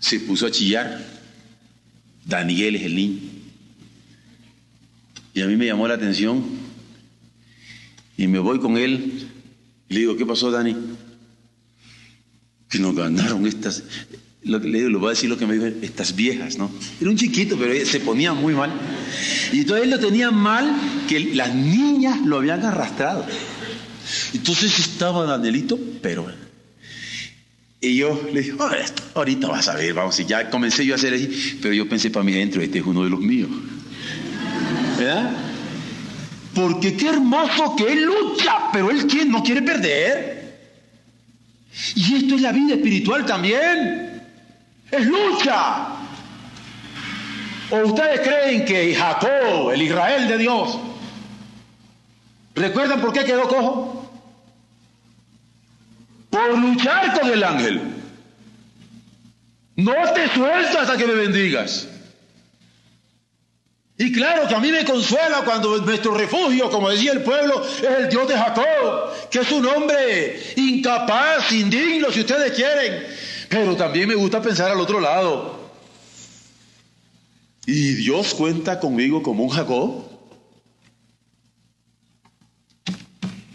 se 0.00 0.18
puso 0.20 0.46
a 0.46 0.50
chillar. 0.50 1.06
Daniel 2.24 2.76
es 2.76 2.82
el 2.82 2.96
niño. 2.96 3.27
Y 5.38 5.42
a 5.42 5.46
mí 5.46 5.54
me 5.54 5.66
llamó 5.66 5.86
la 5.86 5.94
atención. 5.94 6.42
Y 8.16 8.26
me 8.26 8.40
voy 8.40 8.58
con 8.58 8.76
él. 8.76 9.28
Y 9.88 9.94
le 9.94 10.00
digo, 10.00 10.16
¿qué 10.16 10.26
pasó, 10.26 10.50
Dani? 10.50 10.74
Que 12.68 12.80
nos 12.80 12.96
ganaron 12.96 13.46
estas. 13.46 13.84
Le 14.42 14.58
digo, 14.58 14.88
lo 14.88 14.98
voy 14.98 15.06
a 15.06 15.10
decir 15.10 15.30
lo 15.30 15.38
que 15.38 15.46
me 15.46 15.54
dijo, 15.54 15.66
estas 15.80 16.16
viejas, 16.16 16.58
¿no? 16.58 16.68
Era 17.00 17.08
un 17.08 17.16
chiquito, 17.16 17.56
pero 17.56 17.72
se 17.86 18.00
ponía 18.00 18.32
muy 18.32 18.52
mal. 18.52 18.72
Y 19.52 19.60
entonces 19.60 19.84
él 19.84 19.90
lo 19.92 20.00
tenía 20.00 20.32
mal 20.32 20.74
que 21.08 21.20
las 21.20 21.54
niñas 21.54 22.20
lo 22.26 22.38
habían 22.38 22.64
arrastrado. 22.64 23.24
Entonces 24.34 24.76
estaba 24.76 25.24
Danielito, 25.24 25.78
pero... 26.02 26.26
Y 27.80 27.94
yo 27.94 28.28
le 28.32 28.40
dije, 28.40 28.56
ahorita 29.14 29.46
vas 29.46 29.68
a 29.68 29.76
ver, 29.76 29.94
vamos, 29.94 30.18
y 30.18 30.24
ya 30.24 30.50
comencé 30.50 30.84
yo 30.84 30.94
a 30.94 30.96
hacer 30.96 31.14
así, 31.14 31.58
pero 31.62 31.72
yo 31.74 31.88
pensé 31.88 32.10
para 32.10 32.24
mí 32.24 32.32
dentro, 32.32 32.60
este 32.60 32.80
es 32.80 32.84
uno 32.84 33.04
de 33.04 33.10
los 33.10 33.20
míos. 33.20 33.50
¿Verdad? 34.98 35.30
Porque 36.54 36.96
qué 36.96 37.08
hermoso 37.08 37.76
que 37.76 37.92
él 37.92 38.04
lucha, 38.04 38.70
pero 38.72 38.90
él 38.90 39.06
no 39.28 39.42
quiere 39.42 39.62
perder. 39.62 40.58
Y 41.94 42.16
esto 42.16 42.34
es 42.34 42.40
la 42.40 42.52
vida 42.52 42.74
espiritual 42.74 43.24
también. 43.24 44.22
Es 44.90 45.06
lucha. 45.06 45.88
¿O 47.70 47.76
ustedes 47.86 48.20
creen 48.20 48.64
que 48.64 48.94
Jacob, 48.94 49.70
el 49.72 49.82
Israel 49.82 50.26
de 50.26 50.38
Dios, 50.38 50.78
¿recuerdan 52.54 53.00
por 53.00 53.12
qué 53.12 53.24
quedó 53.24 53.42
cojo? 53.42 53.98
por 56.30 56.58
luchar 56.58 57.18
con 57.18 57.30
el 57.30 57.42
ángel. 57.42 57.80
No 59.76 59.94
te 60.14 60.28
suelto 60.34 60.78
hasta 60.78 60.96
que 60.96 61.06
me 61.06 61.14
bendigas. 61.14 61.88
Y 64.00 64.12
claro 64.12 64.46
que 64.46 64.54
a 64.54 64.60
mí 64.60 64.70
me 64.70 64.84
consuela 64.84 65.42
cuando 65.44 65.76
nuestro 65.78 66.14
refugio, 66.14 66.70
como 66.70 66.88
decía 66.88 67.10
el 67.10 67.22
pueblo, 67.24 67.64
es 67.64 67.82
el 67.82 68.08
Dios 68.08 68.28
de 68.28 68.38
Jacob, 68.38 69.28
que 69.28 69.40
es 69.40 69.50
un 69.50 69.66
hombre 69.66 70.40
incapaz, 70.54 71.50
indigno, 71.50 72.08
si 72.12 72.20
ustedes 72.20 72.52
quieren. 72.52 73.04
Pero 73.48 73.74
también 73.74 74.08
me 74.08 74.14
gusta 74.14 74.40
pensar 74.40 74.70
al 74.70 74.78
otro 74.78 75.00
lado. 75.00 75.58
¿Y 77.66 77.94
Dios 77.94 78.34
cuenta 78.34 78.78
conmigo 78.78 79.20
como 79.20 79.42
un 79.42 79.50
Jacob? 79.50 80.04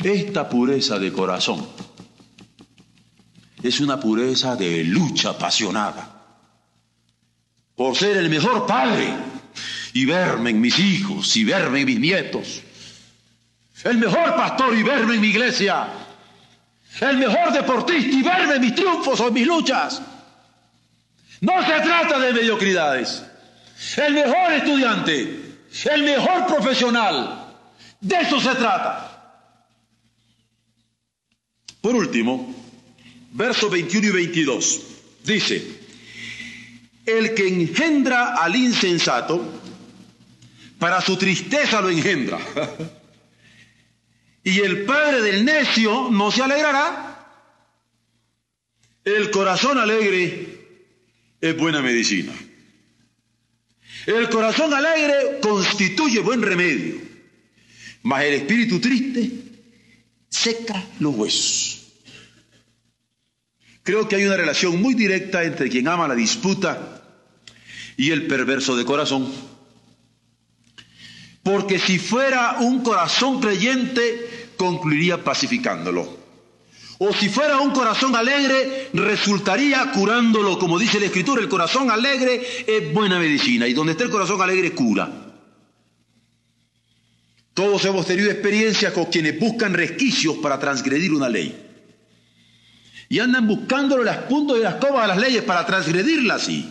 Esta 0.03 0.49
pureza 0.49 0.99
de 0.99 1.13
corazón 1.13 1.65
es 3.63 3.79
una 3.79 3.97
pureza 3.97 4.57
de 4.57 4.83
lucha 4.83 5.29
apasionada. 5.29 6.21
Por 7.77 7.95
ser 7.95 8.17
el 8.17 8.29
mejor 8.29 8.67
padre 8.67 9.31
y 9.93 10.05
verme 10.05 10.49
en 10.49 10.61
mis 10.61 10.77
hijos 10.79 11.35
y 11.37 11.43
verme 11.43 11.81
en 11.81 11.85
mis 11.85 11.99
nietos. 11.99 12.61
El 13.83 13.97
mejor 13.97 14.35
pastor 14.35 14.75
y 14.75 14.83
verme 14.83 15.15
en 15.15 15.21
mi 15.21 15.27
iglesia. 15.27 15.87
El 16.99 17.17
mejor 17.17 17.51
deportista 17.51 18.11
y 18.11 18.21
verme 18.21 18.55
en 18.55 18.61
mis 18.61 18.75
triunfos 18.75 19.19
o 19.19 19.27
en 19.27 19.33
mis 19.33 19.47
luchas. 19.47 20.01
No 21.41 21.61
se 21.65 21.79
trata 21.81 22.19
de 22.19 22.33
mediocridades. 22.33 23.23
El 23.97 24.13
mejor 24.13 24.53
estudiante, 24.53 25.57
el 25.91 26.03
mejor 26.03 26.47
profesional. 26.47 27.55
De 27.99 28.15
eso 28.15 28.39
se 28.39 28.55
trata. 28.55 29.09
Por 31.81 31.95
último, 31.95 32.55
versos 33.33 33.69
21 33.69 34.07
y 34.07 34.11
22. 34.11 34.81
Dice, 35.25 35.81
el 37.05 37.33
que 37.33 37.47
engendra 37.47 38.35
al 38.35 38.55
insensato, 38.55 39.62
para 40.83 40.99
su 40.99 41.15
tristeza 41.15 41.79
lo 41.79 41.89
engendra. 41.89 42.37
y 44.43 44.59
el 44.59 44.83
padre 44.83 45.21
del 45.21 45.45
necio 45.45 46.09
no 46.11 46.29
se 46.29 46.43
alegrará. 46.43 47.25
El 49.05 49.31
corazón 49.31 49.77
alegre 49.77 50.89
es 51.39 51.57
buena 51.57 51.81
medicina. 51.81 52.33
El 54.07 54.27
corazón 54.27 54.73
alegre 54.73 55.39
constituye 55.41 56.19
buen 56.19 56.41
remedio, 56.41 56.95
mas 58.01 58.25
el 58.25 58.33
espíritu 58.33 58.81
triste 58.81 59.31
seca 60.27 60.83
los 60.99 61.15
huesos. 61.15 61.93
Creo 63.83 64.09
que 64.09 64.17
hay 64.17 64.25
una 64.25 64.35
relación 64.35 64.81
muy 64.81 64.95
directa 64.95 65.45
entre 65.45 65.69
quien 65.69 65.87
ama 65.87 66.09
la 66.09 66.15
disputa 66.15 67.05
y 67.95 68.11
el 68.11 68.27
perverso 68.27 68.75
de 68.75 68.83
corazón. 68.83 69.52
Porque 71.43 71.77
si 71.77 71.99
fuera 71.99 72.57
un 72.61 72.81
corazón 72.81 73.41
creyente, 73.41 74.49
concluiría 74.55 75.23
pacificándolo. 75.23 76.23
O 76.99 77.13
si 77.13 77.27
fuera 77.27 77.59
un 77.59 77.71
corazón 77.71 78.15
alegre, 78.15 78.89
resultaría 78.93 79.91
curándolo. 79.91 80.57
Como 80.57 80.79
dice 80.79 81.01
la 81.01 81.07
Escritura, 81.07 81.41
el 81.41 81.49
corazón 81.49 81.91
alegre 81.91 82.41
es 82.65 82.93
buena 82.93 83.19
medicina. 83.19 83.67
Y 83.67 83.73
donde 83.73 83.91
está 83.91 84.05
el 84.05 84.09
corazón 84.09 84.41
alegre, 84.41 84.71
cura. 84.71 85.11
Todos 87.53 87.83
hemos 87.85 88.05
tenido 88.05 88.31
experiencias 88.31 88.93
con 88.93 89.05
quienes 89.05 89.37
buscan 89.37 89.73
resquicios 89.73 90.37
para 90.37 90.59
transgredir 90.59 91.13
una 91.13 91.27
ley. 91.27 91.55
Y 93.09 93.19
andan 93.19 93.47
buscándole 93.47 94.05
las 94.05 94.19
puntas 94.19 94.57
y 94.57 94.61
las 94.61 94.75
comas 94.75 95.03
a 95.03 95.07
las 95.07 95.17
leyes 95.17 95.43
para 95.43 95.65
transgredirlas, 95.65 96.43
sí. 96.43 96.67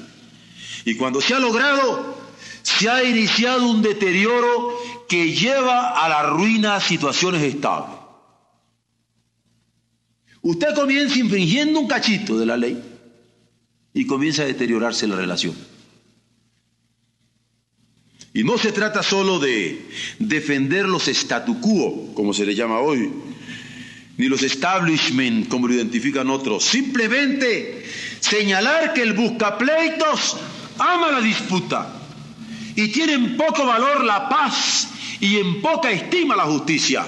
Y 0.87 0.97
cuando 0.97 1.21
se 1.21 1.35
ha 1.35 1.39
logrado, 1.39 2.22
se 2.63 2.89
ha 2.89 3.03
iniciado 3.05 3.69
un 3.69 3.83
deterioro 3.83 4.79
que 5.09 5.33
lleva 5.33 6.05
a 6.05 6.09
la 6.09 6.23
ruina 6.23 6.81
situaciones 6.81 7.43
estables. 7.43 7.97
Usted 10.41 10.75
comienza 10.75 11.19
infringiendo 11.19 11.79
un 11.79 11.87
cachito 11.87 12.39
de 12.39 12.47
la 12.47 12.57
ley 12.57 12.83
y 13.95 14.07
comienza 14.07 14.43
a 14.43 14.47
deteriorarse 14.47 15.07
la 15.07 15.17
relación. 15.17 15.55
Y 18.35 18.43
no 18.45 18.57
se 18.57 18.73
trata 18.73 19.03
solo 19.03 19.39
de 19.39 19.87
defender 20.19 20.89
los 20.89 21.07
statu 21.07 21.61
quo, 21.61 22.15
como 22.15 22.33
se 22.33 22.47
le 22.47 22.55
llama 22.55 22.81
hoy, 22.81 23.13
ni 24.17 24.27
los 24.27 24.43
establishment, 24.43 25.49
como 25.49 25.69
lo 25.69 25.75
identifican 25.75 26.31
otros. 26.31 26.65
Simplemente 26.65 27.85
señalar 28.21 28.95
que 28.95 29.03
el 29.03 29.13
buscapleitos 29.13 30.39
ama 30.79 31.13
la 31.13 31.21
disputa 31.21 32.02
y 32.77 32.89
tiene 32.89 33.15
en 33.15 33.37
poco 33.37 33.67
valor 33.67 34.05
la 34.05 34.29
paz 34.29 34.89
y 35.21 35.39
en 35.39 35.61
poca 35.61 35.91
estima 35.91 36.37
la 36.37 36.45
justicia. 36.45 37.07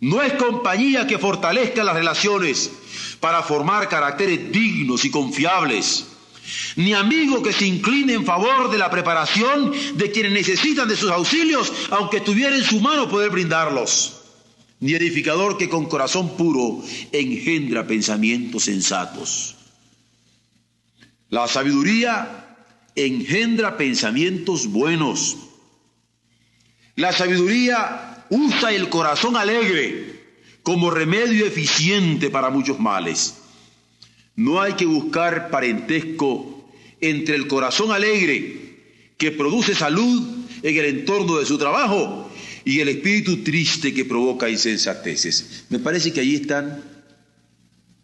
No 0.00 0.22
es 0.22 0.32
compañía 0.34 1.06
que 1.06 1.18
fortalezca 1.18 1.84
las 1.84 1.94
relaciones 1.94 2.70
para 3.20 3.42
formar 3.42 3.88
caracteres 3.88 4.50
dignos 4.50 5.04
y 5.04 5.10
confiables, 5.10 6.06
ni 6.76 6.94
amigo 6.94 7.42
que 7.42 7.52
se 7.52 7.66
incline 7.66 8.14
en 8.14 8.24
favor 8.24 8.70
de 8.70 8.78
la 8.78 8.90
preparación 8.90 9.72
de 9.94 10.10
quienes 10.10 10.32
necesitan 10.32 10.88
de 10.88 10.96
sus 10.96 11.10
auxilios, 11.10 11.70
aunque 11.90 12.20
tuviera 12.20 12.56
en 12.56 12.64
su 12.64 12.80
mano 12.80 13.10
poder 13.10 13.30
brindarlos, 13.30 14.22
ni 14.80 14.94
edificador 14.94 15.58
que 15.58 15.68
con 15.68 15.86
corazón 15.86 16.36
puro 16.36 16.82
engendra 17.12 17.86
pensamientos 17.86 18.64
sensatos. 18.64 19.56
La 21.28 21.46
sabiduría 21.46 22.49
engendra 22.94 23.76
pensamientos 23.76 24.66
buenos. 24.66 25.36
La 26.96 27.12
sabiduría 27.12 28.26
usa 28.30 28.72
el 28.72 28.88
corazón 28.88 29.36
alegre 29.36 30.20
como 30.62 30.90
remedio 30.90 31.46
eficiente 31.46 32.30
para 32.30 32.50
muchos 32.50 32.78
males. 32.78 33.36
No 34.36 34.60
hay 34.60 34.74
que 34.74 34.86
buscar 34.86 35.50
parentesco 35.50 36.70
entre 37.00 37.36
el 37.36 37.46
corazón 37.46 37.92
alegre 37.92 38.70
que 39.16 39.32
produce 39.32 39.74
salud 39.74 40.46
en 40.62 40.76
el 40.76 40.84
entorno 40.84 41.38
de 41.38 41.46
su 41.46 41.58
trabajo 41.58 42.30
y 42.64 42.80
el 42.80 42.88
espíritu 42.88 43.42
triste 43.42 43.92
que 43.94 44.04
provoca 44.04 44.48
insensateces. 44.48 45.64
Me 45.70 45.78
parece 45.78 46.12
que 46.12 46.20
allí 46.20 46.36
están 46.36 46.82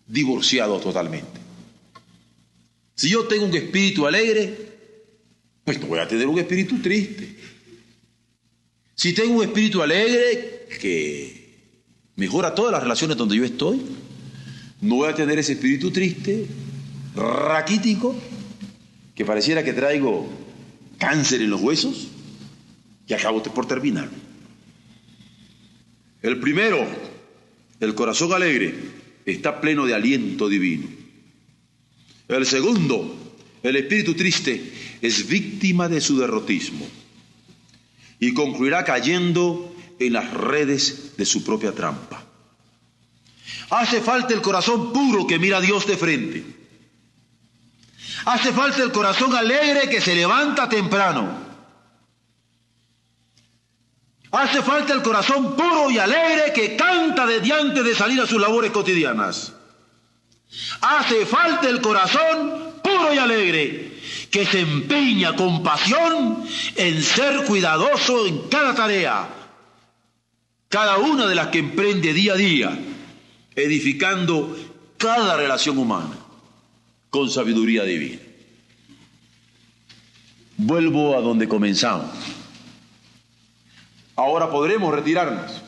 divorciados 0.07 0.83
totalmente. 0.83 1.41
Si 2.95 3.11
yo 3.11 3.25
tengo 3.27 3.45
un 3.45 3.55
espíritu 3.55 4.07
alegre, 4.07 4.66
pues 5.67 5.81
no 5.81 5.89
voy 5.89 5.99
a 5.99 6.07
tener 6.07 6.29
un 6.29 6.39
espíritu 6.39 6.79
triste. 6.79 7.29
Si 8.95 9.13
tengo 9.13 9.39
un 9.39 9.43
espíritu 9.43 9.83
alegre 9.83 10.69
que 10.81 11.73
mejora 12.15 12.55
todas 12.55 12.71
las 12.71 12.85
relaciones 12.85 13.17
donde 13.17 13.35
yo 13.35 13.45
estoy, 13.45 13.83
no 14.81 14.95
voy 14.95 15.09
a 15.09 15.15
tener 15.17 15.41
ese 15.41 15.55
espíritu 15.55 15.91
triste, 15.91 16.47
raquítico, 17.17 18.15
que 19.13 19.25
pareciera 19.25 19.65
que 19.65 19.73
traigo 19.73 20.29
cáncer 20.99 21.43
en 21.43 21.51
los 21.51 21.61
huesos 21.61 22.11
y 23.09 23.15
acabo 23.15 23.43
por 23.43 23.67
terminar. 23.67 24.09
El 26.23 26.39
primero, 26.39 26.87
el 27.81 27.95
corazón 27.97 28.33
alegre, 28.33 28.73
está 29.25 29.61
pleno 29.61 29.85
de 29.85 29.95
aliento 29.95 30.49
divino. 30.49 30.87
El 32.29 32.47
segundo, 32.47 33.35
el 33.65 33.75
espíritu 33.75 34.15
triste, 34.15 34.86
es 35.03 35.27
víctima 35.29 35.89
de 35.89 36.01
su 36.01 36.19
derrotismo 36.19 36.87
y 38.19 38.33
concluirá 38.35 38.85
cayendo 38.85 39.75
en 39.99 40.13
las 40.13 40.33
redes 40.33 41.17
de 41.17 41.27
su 41.27 41.45
propia 41.45 41.73
trampa. 41.73 42.23
Hace 43.71 44.01
falta 44.01 44.33
el 44.33 44.43
corazón 44.43 44.93
puro 44.93 45.27
que 45.27 45.39
mira 45.39 45.59
a 45.59 45.61
Dios 45.61 45.87
de 45.87 45.97
frente. 45.97 46.45
Hace 48.25 48.53
falta 48.53 48.83
el 48.83 48.93
corazón 48.93 49.35
alegre 49.35 49.89
que 49.89 50.01
se 50.01 50.15
levanta 50.15 50.69
temprano. 50.69 51.45
Hace 54.33 54.63
falta 54.63 54.93
el 54.93 55.03
corazón 55.03 55.57
puro 55.57 55.91
y 55.91 55.99
alegre 55.99 56.53
que 56.53 56.77
canta 56.77 57.27
desde 57.27 57.53
antes 57.53 57.85
de 57.85 57.95
salir 57.95 58.21
a 58.21 58.27
sus 58.27 58.41
labores 58.41 58.71
cotidianas. 58.71 59.53
Hace 60.81 61.27
falta 61.27 61.69
el 61.69 61.81
corazón 61.81 62.81
puro 62.83 63.15
y 63.15 63.19
alegre 63.19 63.96
que 64.31 64.47
se 64.47 64.61
empeña 64.61 65.35
con 65.35 65.63
pasión 65.63 66.45
en 66.75 67.03
ser 67.03 67.45
cuidadoso 67.45 68.27
en 68.27 68.49
cada 68.49 68.75
tarea, 68.75 69.29
cada 70.69 70.99
una 70.99 71.27
de 71.27 71.35
las 71.35 71.49
que 71.49 71.59
emprende 71.59 72.13
día 72.13 72.35
a 72.35 72.37
día, 72.37 72.79
edificando 73.55 74.57
cada 74.97 75.37
relación 75.37 75.79
humana 75.79 76.17
con 77.11 77.31
sabiduría 77.31 77.85
divina. 77.85 78.21
Vuelvo 80.59 81.17
a 81.17 81.21
donde 81.21 81.49
comenzamos. 81.49 82.11
Ahora 84.17 84.51
podremos 84.51 84.95
retirarnos. 84.95 85.63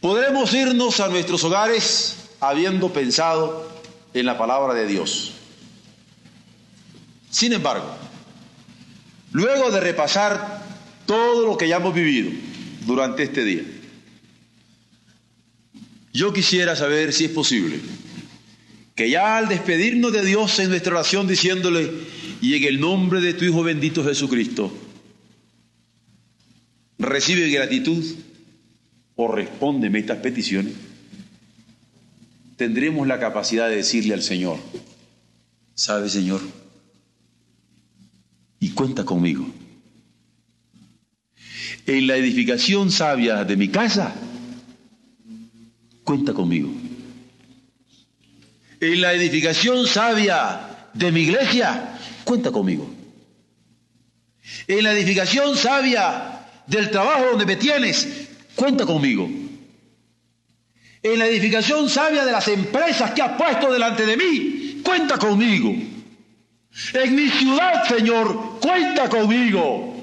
Podremos 0.00 0.52
irnos 0.52 1.00
a 1.00 1.08
nuestros 1.08 1.44
hogares 1.44 2.30
habiendo 2.40 2.92
pensado 2.92 3.70
en 4.14 4.26
la 4.26 4.38
palabra 4.38 4.74
de 4.74 4.86
Dios. 4.86 5.33
Sin 7.34 7.52
embargo, 7.52 7.92
luego 9.32 9.72
de 9.72 9.80
repasar 9.80 10.62
todo 11.04 11.48
lo 11.48 11.58
que 11.58 11.66
ya 11.66 11.78
hemos 11.78 11.92
vivido 11.92 12.30
durante 12.86 13.24
este 13.24 13.44
día, 13.44 13.64
yo 16.12 16.32
quisiera 16.32 16.76
saber 16.76 17.12
si 17.12 17.24
es 17.24 17.32
posible 17.32 17.80
que 18.94 19.10
ya 19.10 19.36
al 19.36 19.48
despedirnos 19.48 20.12
de 20.12 20.24
Dios 20.24 20.56
en 20.60 20.68
nuestra 20.68 20.92
oración 20.92 21.26
diciéndole, 21.26 21.90
y 22.40 22.54
en 22.54 22.62
el 22.62 22.78
nombre 22.78 23.20
de 23.20 23.34
tu 23.34 23.44
Hijo 23.44 23.64
bendito 23.64 24.04
Jesucristo, 24.04 24.72
recibe 27.00 27.48
gratitud 27.48 28.14
o 29.16 29.26
respóndeme 29.26 29.98
estas 29.98 30.18
peticiones, 30.18 30.72
tendremos 32.54 33.08
la 33.08 33.18
capacidad 33.18 33.68
de 33.68 33.74
decirle 33.74 34.14
al 34.14 34.22
Señor, 34.22 34.60
¿sabe 35.74 36.08
Señor? 36.08 36.40
Y 38.64 38.70
cuenta 38.70 39.04
conmigo. 39.04 39.46
En 41.84 42.06
la 42.06 42.16
edificación 42.16 42.90
sabia 42.90 43.44
de 43.44 43.58
mi 43.58 43.68
casa, 43.68 44.14
cuenta 46.02 46.32
conmigo. 46.32 46.72
En 48.80 49.02
la 49.02 49.12
edificación 49.12 49.86
sabia 49.86 50.88
de 50.94 51.12
mi 51.12 51.24
iglesia, 51.24 51.98
cuenta 52.24 52.50
conmigo. 52.52 52.90
En 54.66 54.82
la 54.82 54.94
edificación 54.94 55.58
sabia 55.58 56.46
del 56.66 56.90
trabajo 56.90 57.26
donde 57.32 57.44
me 57.44 57.56
tienes, 57.56 58.30
cuenta 58.54 58.86
conmigo. 58.86 59.28
En 61.02 61.18
la 61.18 61.26
edificación 61.26 61.90
sabia 61.90 62.24
de 62.24 62.32
las 62.32 62.48
empresas 62.48 63.10
que 63.10 63.20
has 63.20 63.36
puesto 63.36 63.70
delante 63.70 64.06
de 64.06 64.16
mí, 64.16 64.80
cuenta 64.82 65.18
conmigo. 65.18 65.93
En 66.92 67.14
mi 67.14 67.28
ciudad, 67.28 67.86
Señor, 67.88 68.58
cuenta 68.60 69.08
conmigo. 69.08 69.94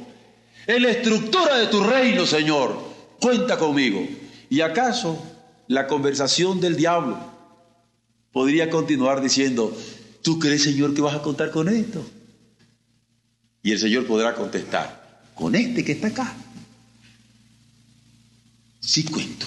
En 0.65 0.84
la 0.84 0.91
estructura 0.91 1.57
de 1.57 1.67
tu 1.67 1.84
reino, 1.84 2.26
Señor, 2.26 2.82
cuenta 3.19 3.57
conmigo. 3.57 4.07
¿Y 4.49 4.61
acaso 4.61 5.22
la 5.67 5.88
conversación 5.88 6.61
del 6.61 6.78
diablo 6.78 7.17
podría 8.32 8.69
continuar 8.69 9.22
diciendo, 9.22 9.76
¿tú 10.22 10.39
crees, 10.39 10.63
Señor, 10.63 10.93
que 10.93 11.01
vas 11.01 11.15
a 11.15 11.22
contar 11.22 11.51
con 11.51 11.67
esto? 11.67 12.05
Y 13.63 13.72
el 13.72 13.80
Señor 13.80 14.07
podrá 14.07 14.34
contestar, 14.34 15.30
con 15.36 15.55
este 15.55 15.84
que 15.84 15.91
está 15.91 16.07
acá. 16.07 16.34
Sí 18.80 19.03
cuento. 19.03 19.45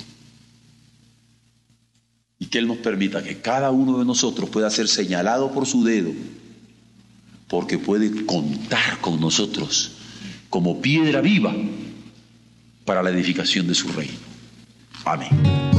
Y 2.39 2.47
que 2.47 2.59
Él 2.59 2.69
nos 2.69 2.79
permita 2.79 3.23
que 3.23 3.41
cada 3.41 3.71
uno 3.71 3.99
de 3.99 4.05
nosotros 4.05 4.51
pueda 4.51 4.71
ser 4.71 4.89
señalado 4.89 5.53
por 5.53 5.67
su 5.67 5.85
dedo 5.85 6.13
porque 7.49 7.79
puede 7.79 8.25
contar 8.27 9.01
con 9.01 9.21
nosotros 9.21 9.93
como 10.51 10.81
piedra 10.81 11.21
viva 11.21 11.55
para 12.85 13.03
la 13.03 13.11
edificación 13.11 13.67
de 13.67 13.75
su 13.75 13.89
reino. 13.89 14.15
Amén. 15.05 15.74